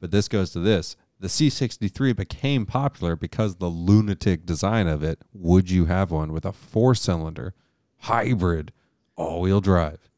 But 0.00 0.10
this 0.10 0.28
goes 0.28 0.50
to 0.50 0.60
this. 0.60 0.96
The 1.18 1.28
C63 1.28 2.14
became 2.14 2.66
popular 2.66 3.16
because 3.16 3.56
the 3.56 3.68
lunatic 3.68 4.44
design 4.44 4.86
of 4.86 5.02
it. 5.02 5.20
Would 5.32 5.70
you 5.70 5.86
have 5.86 6.10
one 6.10 6.32
with 6.32 6.44
a 6.44 6.52
four 6.52 6.94
cylinder, 6.94 7.54
hybrid, 8.00 8.72
all 9.16 9.40
wheel 9.40 9.62
drive? 9.62 10.10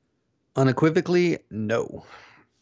Unequivocally, 0.56 1.38
no. 1.50 2.04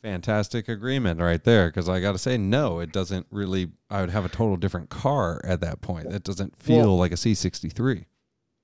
Fantastic 0.07 0.69
agreement 0.69 1.21
right 1.21 1.43
there. 1.43 1.67
Because 1.67 1.89
I 1.89 2.01
got 2.01 2.13
to 2.13 2.19
say, 2.19 2.39
no, 2.39 2.79
it 2.79 2.93
doesn't 2.93 3.27
really. 3.31 3.73
I 3.91 4.03
would 4.03 4.11
have 4.11 4.25
a 4.25 4.29
total 4.29 4.57
different 4.57 4.89
car 4.89 5.41
at 5.45 5.61
that 5.63 5.81
point. 5.81 6.11
That 6.11 6.23
doesn't 6.23 6.57
feel 6.57 6.79
Well- 6.79 6.97
like 6.99 7.11
a 7.11 7.17
C63. 7.17 8.07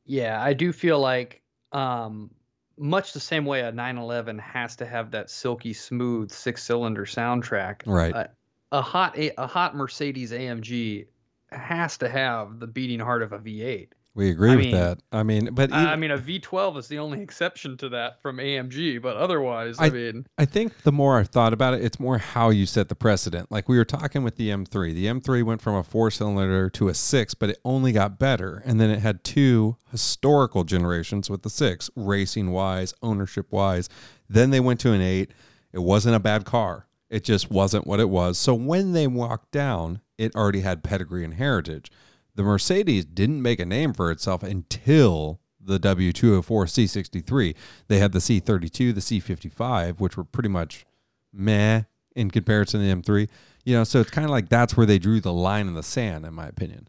Yeah, 0.05 0.41
I 0.43 0.53
do 0.53 0.73
feel 0.73 1.01
like 1.01 1.43
um, 1.73 2.31
much 2.79 3.13
the 3.13 3.21
same 3.21 3.45
way 3.45 3.61
a 3.61 3.73
911 3.73 4.39
has 4.39 4.77
to 4.77 4.87
have 4.87 5.13
that 5.13 5.31
silky 5.31 5.73
smooth 5.73 6.31
six 6.31 6.63
cylinder 6.63 7.07
soundtrack. 7.07 7.83
Right. 7.87 8.15
Uh, 8.15 8.27
a 8.71 8.83
hot 8.83 9.19
a, 9.19 9.33
a 9.41 9.47
hot 9.47 9.75
Mercedes 9.77 10.33
AMG 10.33 11.07
has 11.51 11.99
to 11.99 12.09
have 12.09 12.59
the 12.59 12.67
beating 12.67 13.01
heart 13.01 13.23
of 13.23 13.33
a 13.33 13.39
V8. 13.39 13.89
We 14.15 14.29
agree 14.29 14.51
I 14.51 14.57
with 14.57 14.65
mean- 14.67 14.75
that. 14.75 14.99
I 15.11 15.23
mean, 15.23 15.49
but 15.55 15.73
I, 15.73 15.93
I 15.93 15.97
mean, 15.97 16.11
a 16.11 16.19
V12 16.19 16.77
is 16.77 16.89
the 16.89 16.99
only 16.99 17.23
exception 17.23 17.79
to 17.79 17.89
that 17.91 18.21
from 18.21 18.37
AMG, 18.37 19.01
but 19.01 19.17
otherwise, 19.17 19.77
I, 19.79 19.87
I- 19.87 19.91
mean, 19.91 20.27
I 20.37 20.45
think 20.45 20.83
the 20.83 20.93
more 20.93 21.19
I've 21.19 21.29
thought 21.29 21.55
about 21.55 21.73
it, 21.75 21.83
it's 21.83 21.99
more 21.99 22.19
how 22.19 22.51
you 22.51 22.67
set 22.67 22.91
the 22.91 22.95
precedent. 22.95 23.51
Like 23.51 23.71
we 23.71 23.79
were 23.79 23.87
talking 23.87 24.23
with 24.23 24.37
the 24.37 24.51
M3. 24.51 24.93
The 24.95 25.07
M3 25.07 25.43
went 25.45 25.63
from 25.63 25.77
a 25.77 25.83
four 25.83 26.11
cylinder 26.11 26.69
to 26.71 26.89
a 26.89 26.95
six, 26.95 27.33
but 27.33 27.49
it 27.49 27.59
only 27.65 27.93
got 27.93 28.19
better. 28.19 28.63
And 28.67 28.79
then 28.79 28.91
it 28.91 28.99
had 28.99 29.25
two 29.25 29.77
historical 29.91 30.65
generations 30.65 31.31
with 31.31 31.43
the 31.43 31.51
six, 31.51 31.89
racing 31.97 32.51
wise, 32.51 32.93
ownership 33.03 33.51
wise. 33.51 33.89
Then 34.29 34.51
they 34.51 34.61
went 34.61 34.79
to 34.81 34.93
an 34.93 35.01
eight. 35.01 35.31
It 35.73 35.79
wasn't 35.81 36.17
a 36.17 36.21
bad 36.21 36.45
car. 36.45 36.87
It 37.09 37.25
just 37.25 37.51
wasn't 37.51 37.87
what 37.87 37.99
it 38.01 38.11
was. 38.11 38.37
So 38.39 38.53
when 38.55 38.93
they 38.93 39.07
walked 39.07 39.53
down, 39.53 40.01
it 40.19 40.35
already 40.37 40.61
had 40.61 40.83
pedigree 40.83 41.25
and 41.25 41.35
heritage. 41.35 41.91
The 42.35 42.43
Mercedes 42.43 43.05
didn't 43.05 43.43
make 43.43 43.61
a 43.61 43.67
name 43.67 43.93
for 43.93 44.11
itself 44.11 44.43
until 44.43 45.41
the 45.61 45.79
W204 45.79 46.43
C63. 46.45 47.55
They 47.89 47.99
had 47.99 48.13
the 48.13 48.19
C32, 48.19 48.95
the 48.95 49.01
C55, 49.01 50.01
which 50.01 50.17
were 50.17 50.25
pretty 50.25 50.49
much 50.49 50.87
meh 51.33 51.83
in 52.17 52.31
comparison 52.31 52.81
to 52.81 52.87
the 52.87 52.95
M3. 53.03 53.29
You 53.65 53.77
know, 53.77 53.85
so 53.85 54.01
it's 54.01 54.11
kind 54.11 54.25
of 54.25 54.31
like 54.31 54.49
that's 54.49 54.77
where 54.77 54.87
they 54.87 54.99
drew 54.99 55.21
the 55.21 55.33
line 55.33 55.69
in 55.69 55.75
the 55.75 55.83
sand, 55.83 56.25
in 56.27 56.35
my 56.35 56.47
opinion. 56.49 56.89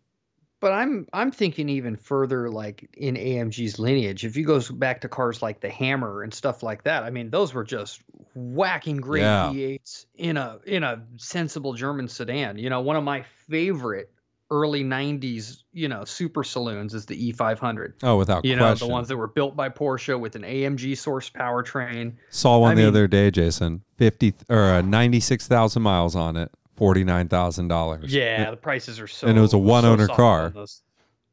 But 0.60 0.72
I'm 0.72 1.08
I'm 1.12 1.30
thinking 1.30 1.68
even 1.68 1.98
further, 1.98 2.50
like 2.50 2.90
in 2.94 3.16
AMG's 3.16 3.80
lineage. 3.80 4.24
If 4.24 4.38
you 4.38 4.46
go 4.46 4.62
back 4.72 5.02
to 5.02 5.10
cars 5.10 5.42
like 5.42 5.60
the 5.60 5.70
Hammer 5.70 6.24
and 6.24 6.34
stuff 6.34 6.64
like 6.64 6.84
that, 6.84 7.04
I 7.04 7.10
mean, 7.10 7.30
those 7.30 7.54
were 7.54 7.66
just 7.66 8.02
whacking 8.34 8.98
great 8.98 9.24
Yeah. 9.24 9.50
V8s 9.52 10.06
in 10.16 10.38
a 10.38 10.60
in 10.66 10.84
a 10.84 11.04
sensible 11.18 11.74
German 11.74 12.08
sedan. 12.08 12.58
You 12.58 12.70
know, 12.70 12.80
one 12.80 12.96
of 12.96 13.04
my 13.04 13.24
favorite 13.50 14.12
early 14.53 14.83
'90s, 14.83 15.63
you 15.74 15.88
know, 15.89 16.05
super 16.05 16.43
saloons 16.43 16.93
is 16.93 17.05
the 17.07 17.33
E500. 17.33 17.93
Oh, 18.03 18.17
without 18.17 18.45
You 18.45 18.55
know, 18.55 18.74
the 18.75 18.88
ones 18.88 19.07
that 19.07 19.17
were 19.17 19.27
built 19.27 19.55
by 19.55 19.69
Porsche 19.69 20.17
with 20.19 20.36
an 20.36 20.43
AMG 20.43 20.98
source 20.98 21.29
powertrain. 21.29 22.13
Saw 22.29 22.60
one 22.60 22.72
I 22.72 22.75
the 22.75 22.81
mean- 22.81 22.88
other 22.89 23.07
day, 23.07 23.31
Jason. 23.31 23.81
Fifty 23.98 24.33
or 24.50 24.62
uh, 24.63 24.81
ninety 24.81 25.19
six 25.19 25.48
thousand 25.48 25.81
miles 25.81 26.15
on 26.15 26.38
it. 26.38 26.51
Forty 26.75 27.03
nine 27.03 27.27
thousand 27.27 27.67
dollars. 27.67 28.13
Yeah, 28.13 28.51
the 28.51 28.57
prices 28.57 29.00
are 29.00 29.07
so. 29.07 29.27
and 29.27 29.38
it 29.38 29.41
was 29.41 29.51
a 29.51 29.51
so 29.51 29.57
one-owner 29.60 30.07
car. 30.07 30.53
on. 30.55 30.65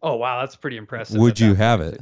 Oh 0.02 0.16
wow, 0.16 0.40
that's 0.40 0.56
pretty 0.56 0.76
impressive. 0.76 1.20
Would 1.20 1.38
you 1.38 1.54
have 1.54 1.80
it? 1.80 2.00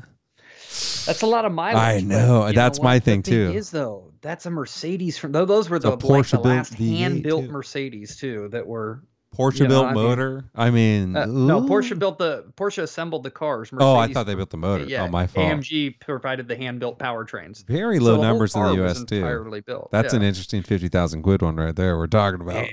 That's 1.06 1.22
a 1.22 1.26
lot 1.26 1.44
of 1.44 1.52
mileage. 1.52 2.04
I 2.04 2.06
know, 2.06 2.46
you 2.46 2.52
that's 2.52 2.78
what 2.78 2.84
my 2.84 2.98
the 2.98 3.04
thing, 3.04 3.22
too. 3.22 3.52
Is 3.54 3.70
though 3.70 4.12
that's 4.20 4.46
a 4.46 4.50
Mercedes 4.50 5.16
from 5.16 5.32
those 5.32 5.70
were 5.70 5.78
the 5.78 5.90
like 5.90 6.28
the 6.28 6.40
last 6.40 6.74
V8 6.74 6.96
hand 6.98 7.22
built. 7.22 7.44
Mercedes 7.46 8.16
too 8.16 8.48
that 8.52 8.66
were 8.66 9.02
Porsche 9.36 9.60
You 9.60 9.68
know, 9.68 9.82
built 9.82 9.86
I 9.86 9.92
mean- 9.94 10.04
motor. 10.04 10.44
I 10.54 10.70
mean, 10.70 11.16
uh, 11.16 11.26
no. 11.26 11.60
Porsche 11.60 11.96
built 11.98 12.18
the 12.18 12.44
Porsche 12.56 12.82
assembled 12.82 13.22
the 13.24 13.30
cars. 13.30 13.70
Oh, 13.78 13.94
I 13.96 14.12
thought 14.12 14.26
they 14.26 14.34
built 14.34 14.50
the 14.50 14.56
motor. 14.56 14.84
Yeah, 14.84 15.04
oh, 15.04 15.08
my 15.08 15.26
fault. 15.26 15.46
AMG 15.46 16.00
provided 16.00 16.48
the 16.48 16.56
hand 16.56 16.80
built 16.80 16.98
powertrains. 16.98 17.64
Very 17.66 17.98
So 17.98 18.04
low 18.04 18.16
the 18.16 18.22
numbers 18.22 18.56
in 18.56 18.62
the 18.62 18.74
U.S. 18.76 19.04
too. 19.04 19.16
Entirely 19.16 19.60
built. 19.60 19.90
That's 19.92 20.12
yeah. 20.14 20.20
an 20.20 20.24
interesting 20.24 20.62
fifty 20.62 20.88
thousand 20.88 21.22
quid 21.22 21.42
one 21.42 21.56
right 21.56 21.76
there. 21.76 21.96
We're 21.98 22.06
talking 22.06 22.40
about. 22.40 22.68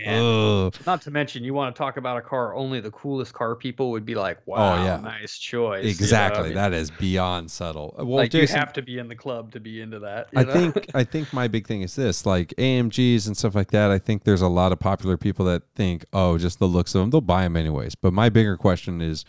Not 0.86 1.02
to 1.02 1.12
mention, 1.12 1.44
you 1.44 1.54
want 1.54 1.76
to 1.76 1.78
talk 1.78 1.98
about 1.98 2.18
a 2.18 2.22
car 2.22 2.56
only 2.56 2.80
the 2.80 2.92
coolest 2.92 3.34
car 3.34 3.56
people 3.56 3.92
would 3.92 4.06
be 4.06 4.16
like, 4.16 4.40
"Wow, 4.48 4.74
Oh, 4.82 4.84
yeah. 4.86 4.98
nice 4.98 5.38
choice." 5.38 5.84
you 5.84 5.90
know 5.90 5.90
I 5.90 5.90
Exactly. 5.90 6.44
mean? 6.46 6.54
That 6.56 6.74
is 6.74 6.90
beyond 6.90 7.52
subtle. 7.52 7.94
Well, 7.98 8.08
like 8.18 8.32
Jason, 8.32 8.56
you 8.56 8.60
have 8.60 8.74
to 8.74 8.82
be 8.82 8.98
in 8.98 9.08
the 9.10 9.16
club 9.16 9.52
to 9.52 9.60
be 9.60 9.82
into 9.82 10.00
that. 10.00 10.30
I 10.36 10.44
know? 10.44 10.54
think 10.54 10.90
I 10.96 11.04
think 11.04 11.34
my 11.34 11.48
big 11.48 11.68
thing 11.68 11.82
is 11.82 11.96
this, 11.96 12.26
like 12.26 12.54
AMGs 12.58 13.28
and 13.28 13.36
stuff 13.36 13.56
like 13.56 13.72
that. 13.72 13.92
I 13.92 14.00
think 14.00 14.24
there's 14.24 14.42
a 14.42 14.48
lot 14.48 14.72
of 14.72 14.80
popular 14.80 15.18
people 15.18 15.46
that 15.46 15.64
think, 15.76 16.06
oh, 16.14 16.38
just 16.46 16.60
the 16.60 16.68
looks 16.68 16.94
of 16.94 17.02
them, 17.02 17.10
they'll 17.10 17.22
buy 17.22 17.44
them 17.44 17.58
anyways. 17.58 17.96
But 17.96 18.14
my 18.14 18.30
bigger 18.30 18.56
question 18.56 19.02
is, 19.02 19.26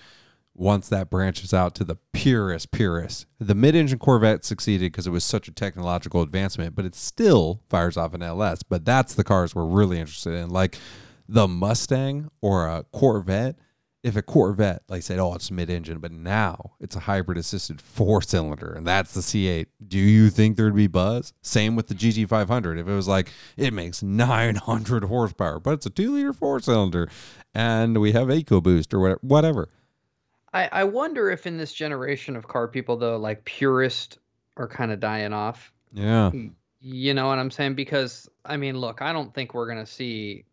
once 0.55 0.89
that 0.89 1.11
branches 1.11 1.53
out 1.53 1.75
to 1.75 1.85
the 1.85 1.97
purest, 2.13 2.71
purest, 2.71 3.27
the 3.39 3.55
mid-engine 3.55 3.99
Corvette 3.99 4.45
succeeded 4.45 4.93
because 4.93 5.07
it 5.07 5.11
was 5.11 5.25
such 5.25 5.49
a 5.49 5.53
technological 5.53 6.23
advancement, 6.23 6.75
but 6.75 6.85
it 6.85 6.95
still 6.95 7.61
fires 7.69 7.97
off 7.97 8.15
an 8.15 8.23
LS. 8.23 8.63
But 8.63 8.85
that's 8.85 9.15
the 9.15 9.25
cars 9.25 9.55
we're 9.55 9.67
really 9.67 9.99
interested 9.99 10.35
in, 10.35 10.51
like 10.51 10.79
the 11.29 11.49
Mustang 11.49 12.31
or 12.41 12.67
a 12.67 12.85
Corvette. 12.93 13.57
If 14.03 14.15
a 14.15 14.23
Corvette, 14.23 14.83
like 14.89 15.03
said, 15.03 15.19
oh, 15.19 15.35
it's 15.35 15.51
mid-engine, 15.51 15.99
but 15.99 16.13
now 16.13 16.75
it's 16.79 16.95
a 16.95 17.01
hybrid-assisted 17.01 17.81
four-cylinder, 17.81 18.73
and 18.73 18.87
that's 18.87 19.15
the 19.15 19.21
C8. 19.21 19.67
Do 19.87 19.99
you 19.99 20.31
think 20.31 20.57
there'd 20.57 20.77
be 20.77 20.87
buzz? 20.87 21.33
Same 21.43 21.75
with 21.75 21.89
the 21.89 21.95
GT500. 21.95 22.79
If 22.79 22.87
it 22.87 22.93
was 22.93 23.09
like 23.09 23.33
it 23.57 23.73
makes 23.73 24.03
900 24.05 25.05
horsepower, 25.05 25.59
but 25.59 25.73
it's 25.73 25.87
a 25.87 25.91
two-liter 25.91 26.33
four-cylinder, 26.33 27.09
and 27.53 28.01
we 28.01 28.13
have 28.13 28.29
EcoBoost 28.29 28.95
or 28.95 29.01
whatever, 29.01 29.21
whatever. 29.23 29.69
I, 30.53 30.69
I 30.73 30.85
wonder 30.85 31.31
if 31.31 31.47
in 31.47 31.59
this 31.59 31.73
generation 31.73 32.37
of 32.37 32.49
car 32.49 32.67
people 32.69 32.97
though, 32.97 33.17
like 33.19 33.45
purists 33.45 34.19
are 34.57 34.69
kind 34.69 34.91
of 34.91 35.01
dying 35.01 35.33
off. 35.33 35.73
Yeah, 35.93 36.31
You 36.81 37.15
know 37.15 37.27
what 37.27 37.39
I'm 37.39 37.51
saying? 37.51 37.75
Because 37.75 38.29
I 38.45 38.57
mean, 38.57 38.79
look, 38.79 39.03
I 39.03 39.13
don't 39.13 39.35
think 39.35 39.53
we're 39.53 39.69
gonna 39.69 39.85
see 39.87 40.45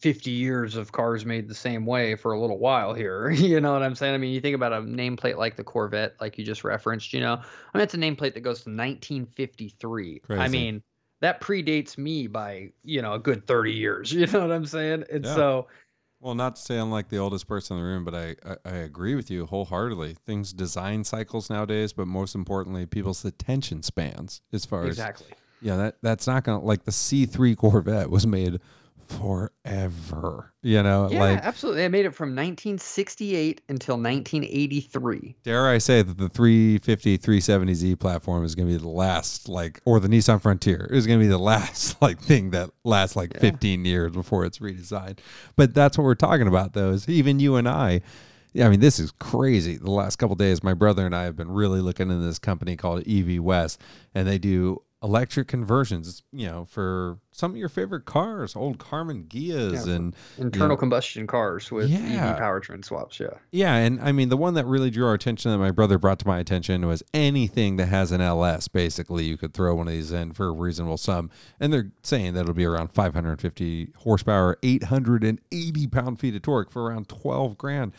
50 0.00 0.30
years 0.30 0.76
of 0.76 0.92
cars 0.92 1.26
made 1.26 1.46
the 1.48 1.54
same 1.54 1.84
way 1.84 2.14
for 2.14 2.32
a 2.32 2.40
little 2.40 2.58
while 2.58 2.94
here. 2.94 3.30
You 3.50 3.60
know 3.60 3.72
what 3.72 3.82
I'm 3.82 3.94
saying? 3.94 4.14
I 4.14 4.18
mean, 4.18 4.32
you 4.32 4.40
think 4.40 4.54
about 4.54 4.72
a 4.72 4.80
nameplate 4.80 5.36
like 5.36 5.56
the 5.56 5.64
Corvette, 5.64 6.14
like 6.20 6.38
you 6.38 6.44
just 6.44 6.64
referenced. 6.64 7.12
You 7.12 7.20
know, 7.20 7.34
I 7.34 7.78
mean, 7.78 7.82
it's 7.82 7.94
a 7.94 7.98
nameplate 7.98 8.34
that 8.34 8.40
goes 8.40 8.62
to 8.64 8.70
1953. 8.70 10.22
I 10.30 10.48
mean, 10.48 10.82
that 11.20 11.40
predates 11.40 11.98
me 11.98 12.26
by 12.26 12.70
you 12.82 13.02
know 13.02 13.14
a 13.14 13.18
good 13.18 13.46
30 13.46 13.72
years. 13.72 14.12
You 14.20 14.26
know 14.26 14.40
what 14.40 14.52
I'm 14.52 14.66
saying? 14.66 15.04
And 15.10 15.24
Yeah. 15.24 15.34
so. 15.34 15.68
Well, 16.22 16.34
not 16.34 16.56
to 16.56 16.62
say 16.62 16.78
I'm 16.78 16.90
like 16.90 17.08
the 17.08 17.16
oldest 17.16 17.48
person 17.48 17.78
in 17.78 17.82
the 17.82 17.88
room, 17.88 18.04
but 18.04 18.14
I, 18.14 18.36
I, 18.44 18.56
I 18.66 18.76
agree 18.76 19.14
with 19.14 19.30
you 19.30 19.46
wholeheartedly. 19.46 20.16
Things 20.26 20.52
design 20.52 21.02
cycles 21.02 21.48
nowadays, 21.48 21.94
but 21.94 22.06
most 22.06 22.34
importantly, 22.34 22.84
people's 22.84 23.24
attention 23.24 23.82
spans 23.82 24.42
as 24.52 24.66
far 24.66 24.82
as 24.82 24.88
Exactly. 24.88 25.28
yeah, 25.62 25.76
that 25.76 25.96
that's 26.02 26.26
not 26.26 26.44
gonna 26.44 26.62
like 26.62 26.84
the 26.84 26.92
C 26.92 27.24
three 27.24 27.56
Corvette 27.56 28.10
was 28.10 28.26
made 28.26 28.60
forever. 29.10 30.52
You 30.62 30.82
know, 30.82 31.08
Yeah, 31.10 31.20
like 31.20 31.38
absolutely. 31.40 31.84
I 31.84 31.88
made 31.88 32.04
it 32.06 32.14
from 32.14 32.30
1968 32.30 33.62
until 33.68 33.96
1983. 33.96 35.36
dare 35.42 35.68
I 35.68 35.78
say 35.78 36.02
that 36.02 36.18
the 36.18 36.28
350 36.28 37.18
370Z 37.18 37.98
platform 37.98 38.44
is 38.44 38.54
gonna 38.54 38.68
be 38.68 38.76
the 38.76 38.88
last 38.88 39.48
like 39.48 39.80
or 39.84 40.00
the 40.00 40.08
Nissan 40.08 40.40
Frontier 40.40 40.88
is 40.92 41.06
gonna 41.06 41.18
be 41.18 41.26
the 41.26 41.38
last 41.52 42.00
like 42.02 42.20
thing 42.20 42.50
that 42.50 42.70
lasts 42.84 43.16
like 43.16 43.32
Yeah. 43.34 43.40
15 43.40 43.84
years 43.84 44.12
before 44.12 44.44
it's 44.44 44.58
redesigned. 44.58 45.18
But 45.56 45.74
that's 45.74 45.96
what 45.96 46.04
we're 46.04 46.14
talking 46.14 46.46
about 46.46 46.74
though, 46.74 46.90
is 46.90 47.08
even 47.08 47.40
you 47.40 47.56
and 47.56 47.68
I 47.68 48.00
Yeah, 48.52 48.66
I 48.66 48.70
mean, 48.70 48.80
this 48.80 48.98
is 48.98 49.12
crazy. 49.12 49.76
The 49.76 49.90
last 49.90 50.16
couple 50.16 50.34
days, 50.36 50.62
my 50.62 50.74
brother 50.74 51.06
and 51.06 51.14
I 51.14 51.22
have 51.24 51.36
been 51.36 51.50
really 51.52 51.80
looking 51.80 52.10
into 52.10 52.24
this 52.26 52.38
company 52.40 52.76
called 52.76 53.06
EV 53.08 53.38
West, 53.40 53.80
and 54.14 54.26
they 54.26 54.38
do 54.38 54.82
electric 55.02 55.48
conversions. 55.48 56.06
It's, 56.08 56.22
you 56.30 56.46
know, 56.46 56.66
for 56.66 57.18
some 57.32 57.52
of 57.52 57.56
your 57.56 57.70
favorite 57.70 58.04
cars, 58.04 58.54
old 58.54 58.78
Karmann 58.78 59.28
Ghias, 59.28 59.86
Yeah, 59.86 59.94
and 59.94 60.16
Internal 60.36 60.76
Yeah. 60.76 60.80
combustion 60.80 61.26
cars 61.26 61.70
with 61.72 61.88
Yeah. 61.88 62.32
EV 62.32 62.38
powertrain 62.38 62.84
swaps. 62.84 63.18
Yeah. 63.18 63.28
yeah, 63.50 63.76
and 63.76 63.98
I 64.00 64.12
mean, 64.12 64.28
the 64.28 64.36
one 64.36 64.52
that 64.54 64.66
really 64.66 64.90
drew 64.90 65.06
our 65.06 65.14
attention 65.14 65.50
that 65.52 65.58
my 65.58 65.70
brother 65.70 65.98
brought 65.98 66.18
to 66.18 66.26
my 66.26 66.38
attention 66.38 66.86
was 66.86 67.02
anything 67.14 67.76
that 67.76 67.86
has 67.86 68.12
an 68.12 68.20
LS. 68.20 68.68
Basically, 68.68 69.24
you 69.24 69.38
could 69.38 69.54
throw 69.54 69.74
one 69.74 69.86
of 69.88 69.92
these 69.94 70.12
in 70.12 70.32
for 70.32 70.48
a 70.48 70.52
reasonable 70.52 70.98
sum, 70.98 71.30
and 71.58 71.72
they're 71.72 71.92
saying 72.02 72.34
that 72.34 72.40
it'll 72.40 72.52
be 72.52 72.66
around 72.66 72.92
550 72.92 73.92
horsepower, 73.98 74.58
880 74.62 75.86
pound 75.86 76.18
feet 76.20 76.34
of 76.34 76.42
torque 76.42 76.70
for 76.70 76.84
around 76.84 77.08
12 77.08 77.56
grand. 77.56 77.92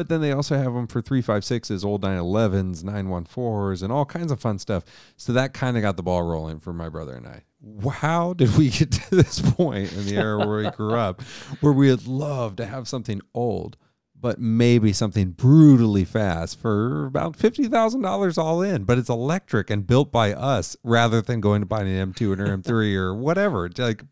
But 0.00 0.08
then 0.08 0.22
they 0.22 0.32
also 0.32 0.56
have 0.56 0.72
them 0.72 0.86
for 0.86 1.02
356s, 1.02 1.84
old 1.84 2.00
911s, 2.00 2.82
914s, 2.82 3.82
and 3.82 3.92
all 3.92 4.06
kinds 4.06 4.32
of 4.32 4.40
fun 4.40 4.58
stuff. 4.58 4.82
So 5.18 5.34
that 5.34 5.52
kind 5.52 5.76
of 5.76 5.82
got 5.82 5.98
the 5.98 6.02
ball 6.02 6.22
rolling 6.22 6.58
for 6.58 6.72
my 6.72 6.88
brother 6.88 7.12
and 7.12 7.26
I. 7.26 7.42
How 7.90 8.32
did 8.32 8.56
we 8.56 8.70
get 8.70 8.92
to 8.92 9.14
this 9.14 9.40
point 9.40 9.92
in 9.92 10.06
the 10.06 10.16
era 10.16 10.38
where 10.38 10.64
we 10.64 10.70
grew 10.70 10.94
up 10.94 11.20
where 11.60 11.74
we 11.74 11.90
would 11.90 12.06
love 12.06 12.56
to 12.56 12.64
have 12.64 12.88
something 12.88 13.20
old, 13.34 13.76
but 14.18 14.40
maybe 14.40 14.94
something 14.94 15.32
brutally 15.32 16.06
fast 16.06 16.58
for 16.58 17.04
about 17.04 17.36
$50,000 17.36 18.38
all 18.38 18.62
in, 18.62 18.84
but 18.84 18.96
it's 18.96 19.10
electric 19.10 19.68
and 19.68 19.86
built 19.86 20.10
by 20.10 20.32
us 20.32 20.78
rather 20.82 21.20
than 21.20 21.42
going 21.42 21.60
to 21.60 21.66
buy 21.66 21.82
an 21.82 22.14
M2 22.14 22.38
or 22.38 22.42
an 22.42 22.62
M3 22.62 22.94
or 22.94 23.14
whatever. 23.14 23.68
Like, 23.76 24.04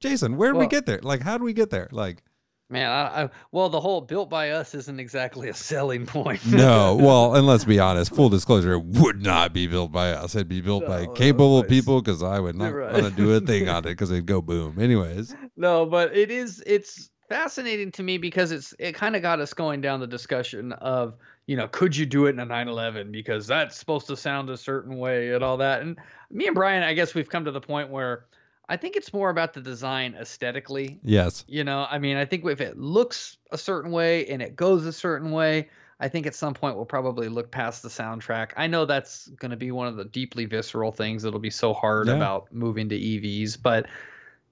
Jason, 0.00 0.38
where 0.38 0.54
did 0.54 0.58
we 0.58 0.66
get 0.68 0.86
there? 0.86 1.00
Like, 1.02 1.20
how 1.20 1.36
did 1.36 1.44
we 1.44 1.52
get 1.52 1.68
there? 1.68 1.88
Like, 1.92 2.22
Man, 2.70 2.90
I, 2.90 3.24
I, 3.24 3.30
well, 3.50 3.70
the 3.70 3.80
whole 3.80 4.02
built 4.02 4.28
by 4.28 4.50
us 4.50 4.74
isn't 4.74 5.00
exactly 5.00 5.48
a 5.48 5.54
selling 5.54 6.04
point. 6.04 6.44
No, 6.46 6.96
well, 7.00 7.34
and 7.34 7.46
let's 7.46 7.64
be 7.64 7.78
honest, 7.78 8.14
full 8.14 8.28
disclosure, 8.28 8.74
it 8.74 8.84
would 8.84 9.22
not 9.22 9.54
be 9.54 9.66
built 9.66 9.90
by 9.90 10.10
us. 10.10 10.34
It'd 10.34 10.48
be 10.48 10.60
built 10.60 10.86
by 10.86 11.06
capable 11.14 11.64
people 11.64 12.02
because 12.02 12.22
I 12.22 12.40
would 12.40 12.56
not 12.56 12.74
right. 12.74 12.92
want 12.92 13.04
to 13.06 13.10
do 13.10 13.32
a 13.34 13.40
thing 13.40 13.70
on 13.70 13.78
it 13.78 13.82
because 13.90 14.10
it'd 14.10 14.26
go 14.26 14.42
boom. 14.42 14.78
Anyways, 14.78 15.34
no, 15.56 15.86
but 15.86 16.14
it 16.14 16.30
is 16.30 16.62
it's 16.66 17.08
fascinating 17.30 17.90
to 17.92 18.02
me 18.02 18.18
because 18.18 18.52
it's 18.52 18.74
it 18.78 18.94
kind 18.94 19.16
of 19.16 19.22
got 19.22 19.40
us 19.40 19.54
going 19.54 19.80
down 19.80 20.00
the 20.00 20.06
discussion 20.06 20.72
of 20.72 21.14
you 21.46 21.56
know 21.56 21.68
could 21.68 21.96
you 21.96 22.06
do 22.06 22.26
it 22.26 22.30
in 22.30 22.40
a 22.40 22.44
911 22.44 23.12
because 23.12 23.46
that's 23.46 23.76
supposed 23.76 24.06
to 24.06 24.16
sound 24.16 24.48
a 24.48 24.56
certain 24.56 24.96
way 24.96 25.32
and 25.32 25.44
all 25.44 25.58
that 25.58 25.82
and 25.82 25.98
me 26.30 26.46
and 26.46 26.54
Brian 26.54 26.82
I 26.82 26.94
guess 26.94 27.14
we've 27.14 27.28
come 27.28 27.44
to 27.44 27.50
the 27.50 27.60
point 27.60 27.90
where 27.90 28.24
I 28.68 28.76
think 28.76 28.96
it's 28.96 29.12
more 29.12 29.30
about 29.30 29.54
the 29.54 29.60
design 29.60 30.14
aesthetically 30.20 31.00
yes, 31.02 31.44
You 31.48 31.64
know, 31.64 31.86
I 31.90 31.98
mean, 31.98 32.16
I 32.16 32.24
think 32.24 32.44
if 32.44 32.60
it 32.60 32.78
looks 32.78 33.38
a 33.50 33.58
certain 33.58 33.90
way 33.90 34.26
and 34.26 34.42
it 34.42 34.56
goes 34.56 34.84
a 34.84 34.92
certain 34.92 35.30
way, 35.30 35.68
I 36.00 36.08
think 36.08 36.26
at 36.26 36.34
some 36.34 36.54
point 36.54 36.76
we'll 36.76 36.84
probably 36.84 37.28
look 37.28 37.50
past 37.50 37.82
the 37.82 37.88
soundtrack. 37.88 38.50
I 38.56 38.66
know 38.66 38.84
that's 38.84 39.28
going 39.28 39.50
to 39.50 39.56
be 39.56 39.70
one 39.72 39.88
of 39.88 39.96
the 39.96 40.04
deeply 40.04 40.44
visceral 40.44 40.92
things 40.92 41.22
that'll 41.22 41.40
be 41.40 41.50
so 41.50 41.72
hard 41.72 42.06
Yeah. 42.08 42.14
about 42.16 42.52
moving 42.52 42.88
to 42.90 42.96
EVs, 42.96 43.60
but 43.60 43.86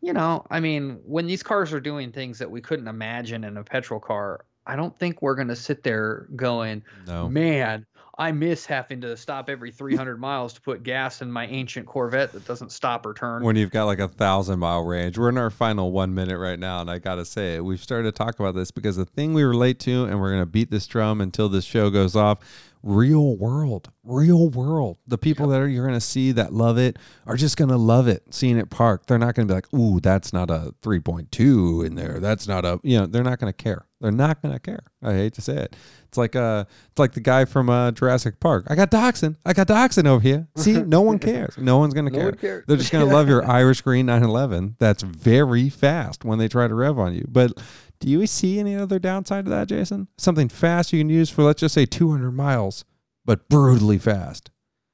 you 0.02 0.12
know, 0.12 0.46
I 0.50 0.60
mean, 0.60 1.00
when 1.04 1.26
these 1.26 1.42
cars 1.42 1.72
are 1.72 1.80
doing 1.80 2.12
things 2.12 2.38
that 2.38 2.50
we 2.50 2.60
couldn't 2.60 2.86
imagine 2.88 3.44
in 3.44 3.56
a 3.56 3.64
petrol 3.64 3.98
car, 4.00 4.44
I 4.66 4.76
don't 4.76 4.96
think 4.98 5.22
we're 5.22 5.34
going 5.34 5.48
to 5.48 5.56
sit 5.56 5.82
there 5.84 6.28
going, 6.36 6.82
no. 7.06 7.28
man, 7.28 7.86
I 8.18 8.32
miss 8.32 8.64
having 8.64 9.02
to 9.02 9.14
stop 9.16 9.50
every 9.50 9.70
300 9.70 10.18
miles 10.18 10.54
to 10.54 10.60
put 10.62 10.82
gas 10.82 11.20
in 11.20 11.30
my 11.30 11.46
ancient 11.48 11.86
Corvette 11.86 12.32
that 12.32 12.46
doesn't 12.46 12.72
stop 12.72 13.04
or 13.04 13.12
turn. 13.12 13.42
When 13.42 13.56
you've 13.56 13.70
got 13.70 13.84
like 13.84 13.98
a 13.98 14.08
thousand 14.08 14.58
mile 14.58 14.82
range, 14.84 15.18
we're 15.18 15.28
in 15.28 15.36
our 15.36 15.50
final 15.50 15.92
one 15.92 16.14
minute 16.14 16.38
right 16.38 16.58
now, 16.58 16.80
and 16.80 16.90
I 16.90 16.98
gotta 16.98 17.26
say, 17.26 17.60
we've 17.60 17.82
started 17.82 18.04
to 18.04 18.12
talk 18.12 18.40
about 18.40 18.54
this 18.54 18.70
because 18.70 18.96
the 18.96 19.04
thing 19.04 19.34
we 19.34 19.44
relate 19.44 19.78
to, 19.80 20.06
and 20.06 20.18
we're 20.18 20.30
gonna 20.30 20.46
beat 20.46 20.70
this 20.70 20.86
drum 20.86 21.20
until 21.20 21.50
this 21.50 21.66
show 21.66 21.90
goes 21.90 22.16
off. 22.16 22.38
real 22.82 23.36
world, 23.36 23.90
real 24.04 24.48
world. 24.48 24.98
The 25.06 25.18
people 25.18 25.48
that 25.48 25.60
are 25.60 25.68
you're 25.68 25.86
going 25.86 25.98
to 25.98 26.00
see 26.00 26.32
that 26.32 26.52
love 26.52 26.78
it 26.78 26.98
are 27.26 27.36
just 27.36 27.56
going 27.56 27.70
to 27.70 27.76
love 27.76 28.06
it 28.06 28.22
seeing 28.30 28.58
it 28.58 28.70
parked. 28.70 29.08
They're 29.08 29.18
not 29.18 29.34
going 29.34 29.48
to 29.48 29.52
be 29.52 29.56
like, 29.56 29.74
"Ooh, 29.74 30.00
that's 30.00 30.32
not 30.32 30.50
a 30.50 30.72
3.2 30.82 31.84
in 31.84 31.96
there. 31.96 32.20
That's 32.20 32.46
not 32.46 32.64
a," 32.64 32.78
you 32.82 32.98
know, 32.98 33.06
they're 33.06 33.24
not 33.24 33.40
going 33.40 33.52
to 33.52 33.56
care. 33.56 33.85
They're 34.06 34.12
not 34.12 34.40
going 34.40 34.54
to 34.54 34.60
care. 34.60 34.84
I 35.02 35.14
hate 35.14 35.34
to 35.34 35.40
say 35.40 35.56
it. 35.56 35.74
It's 36.04 36.16
like 36.16 36.36
uh 36.36 36.64
it's 36.90 36.98
like 36.98 37.12
the 37.14 37.20
guy 37.20 37.44
from 37.44 37.68
uh, 37.68 37.90
Jurassic 37.90 38.38
Park. 38.38 38.66
I 38.68 38.76
got 38.76 38.90
dachshund. 38.90 39.36
I 39.44 39.52
got 39.52 39.66
dachshund 39.66 40.06
over 40.06 40.22
here. 40.22 40.46
See, 40.56 40.74
no 40.82 41.00
one 41.00 41.18
cares. 41.18 41.58
No 41.58 41.78
one's 41.78 41.92
going 41.92 42.06
to 42.06 42.12
No 42.12 42.18
care. 42.18 42.26
one 42.26 42.38
cares. 42.38 42.64
They're 42.68 42.76
just 42.76 42.92
going 42.92 43.04
to 43.04 43.12
love 43.12 43.28
your 43.28 43.44
Irish 43.50 43.80
Green 43.80 44.06
911. 44.06 44.76
That's 44.78 45.02
very 45.02 45.68
fast 45.68 46.24
when 46.24 46.38
they 46.38 46.46
try 46.46 46.68
to 46.68 46.74
rev 46.76 46.96
on 47.00 47.14
you. 47.14 47.26
But 47.28 47.60
do 47.98 48.08
you 48.08 48.24
see 48.28 48.60
any 48.60 48.76
other 48.76 49.00
downside 49.00 49.46
to 49.46 49.50
that, 49.50 49.66
Jason? 49.66 50.06
Something 50.18 50.48
fast 50.48 50.92
you 50.92 51.00
can 51.00 51.10
use 51.10 51.30
for 51.30 51.42
let's 51.42 51.60
just 51.60 51.74
say 51.74 51.84
200 51.84 52.30
miles, 52.30 52.84
but 53.24 53.48
brutally 53.48 53.98
fast. 53.98 54.52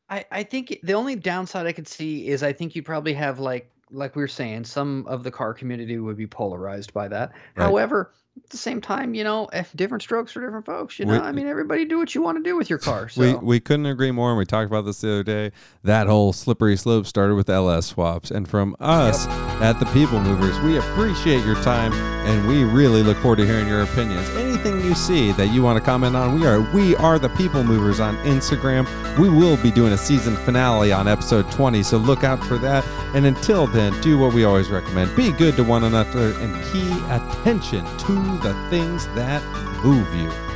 I, 0.09 0.25
I 0.31 0.43
think 0.45 0.79
the 0.83 0.95
only 0.95 1.17
downside 1.17 1.67
I 1.67 1.73
could 1.73 1.89
see 1.89 2.27
is 2.29 2.43
I 2.43 2.55
think 2.55 2.75
you 2.75 2.83
probably 2.83 3.13
have 3.13 3.39
like 3.39 3.71
like 3.93 4.17
we 4.17 4.23
were 4.23 4.29
saying, 4.29 4.65
some 4.65 5.07
of 5.07 5.23
the 5.23 5.31
car 5.31 5.55
community 5.55 5.99
would 5.99 6.17
be 6.17 6.27
polarized 6.27 6.93
by 6.93 7.09
that. 7.09 7.33
Right. 7.57 7.65
However, 7.65 8.13
at 8.37 8.49
the 8.49 8.57
same 8.57 8.81
time, 8.81 9.13
you 9.15 9.25
know, 9.25 9.49
if 9.53 9.71
different 9.77 10.03
strokes 10.03 10.33
for 10.33 10.41
different 10.41 10.65
folks. 10.65 10.99
You 10.99 11.07
We- 11.07 11.19
know, 11.19 11.23
I 11.23 11.33
mean, 11.33 11.47
everybody 11.47 11.85
do 11.85 11.99
what 11.99 12.15
you 12.15 12.23
want 12.23 12.39
to 12.39 12.43
do 12.43 12.57
with 12.57 12.71
your 12.71 12.79
car. 12.79 13.09
So 13.11 13.21
We 13.21 13.35
we 13.35 13.61
couldn't 13.61 13.85
agree 13.87 14.11
more, 14.11 14.31
and 14.31 14.39
we 14.39 14.47
talked 14.47 14.69
about 14.69 14.87
this 14.87 15.03
the 15.03 15.11
other 15.13 15.23
day. 15.23 15.53
That 15.85 16.07
whole 16.07 16.33
slippery 16.33 16.77
slope 16.77 17.07
started 17.07 17.35
with 17.35 17.51
LS 17.51 17.87
swaps, 17.87 18.31
and 18.31 18.49
from 18.49 18.75
us 18.81 19.27
at 19.61 19.79
the 19.79 19.87
People 19.87 20.19
Movers, 20.21 20.59
we 20.61 20.79
appreciate 20.79 21.45
your 21.45 21.57
time, 21.57 21.93
and 21.93 22.49
we 22.49 22.65
really 22.65 23.03
look 23.03 23.19
forward 23.19 23.37
to 23.37 23.47
hearing 23.47 23.69
your 23.69 23.83
opinions. 23.83 24.27
Anything 24.31 24.81
you 24.93 24.97
see 24.97 25.33
that 25.33 25.47
you 25.47 25.63
want 25.63 25.79
to 25.79 25.83
comment 25.83 26.15
on, 26.15 26.39
we 26.39 26.47
are 26.47 26.61
we 26.75 26.95
are 26.97 27.19
the 27.19 27.31
People 27.31 27.65
Movers 27.65 27.99
on 27.99 28.15
Instagram. 28.19 28.87
We 29.19 29.31
will 29.31 29.57
be 29.57 29.71
doing 29.71 29.95
a 29.95 29.97
season 29.97 30.37
finale 30.37 30.93
on 30.93 31.09
episode 31.09 31.51
20, 31.51 31.83
so 31.83 31.97
look 31.97 32.25
out 32.25 32.45
for 32.45 32.59
that. 32.59 32.85
And 33.15 33.25
until 33.25 33.67
then, 33.67 33.99
do 34.03 34.19
what 34.19 34.35
we 34.35 34.45
always 34.45 34.69
recommend: 34.69 35.17
be 35.17 35.33
good 35.33 35.57
to 35.57 35.65
one 35.65 35.85
another 35.85 36.35
and 36.41 36.63
key 36.67 36.93
attention 37.09 37.87
to 37.87 38.13
the 38.43 38.55
things 38.69 39.07
that 39.15 39.43
move 39.83 40.15
you. 40.15 40.52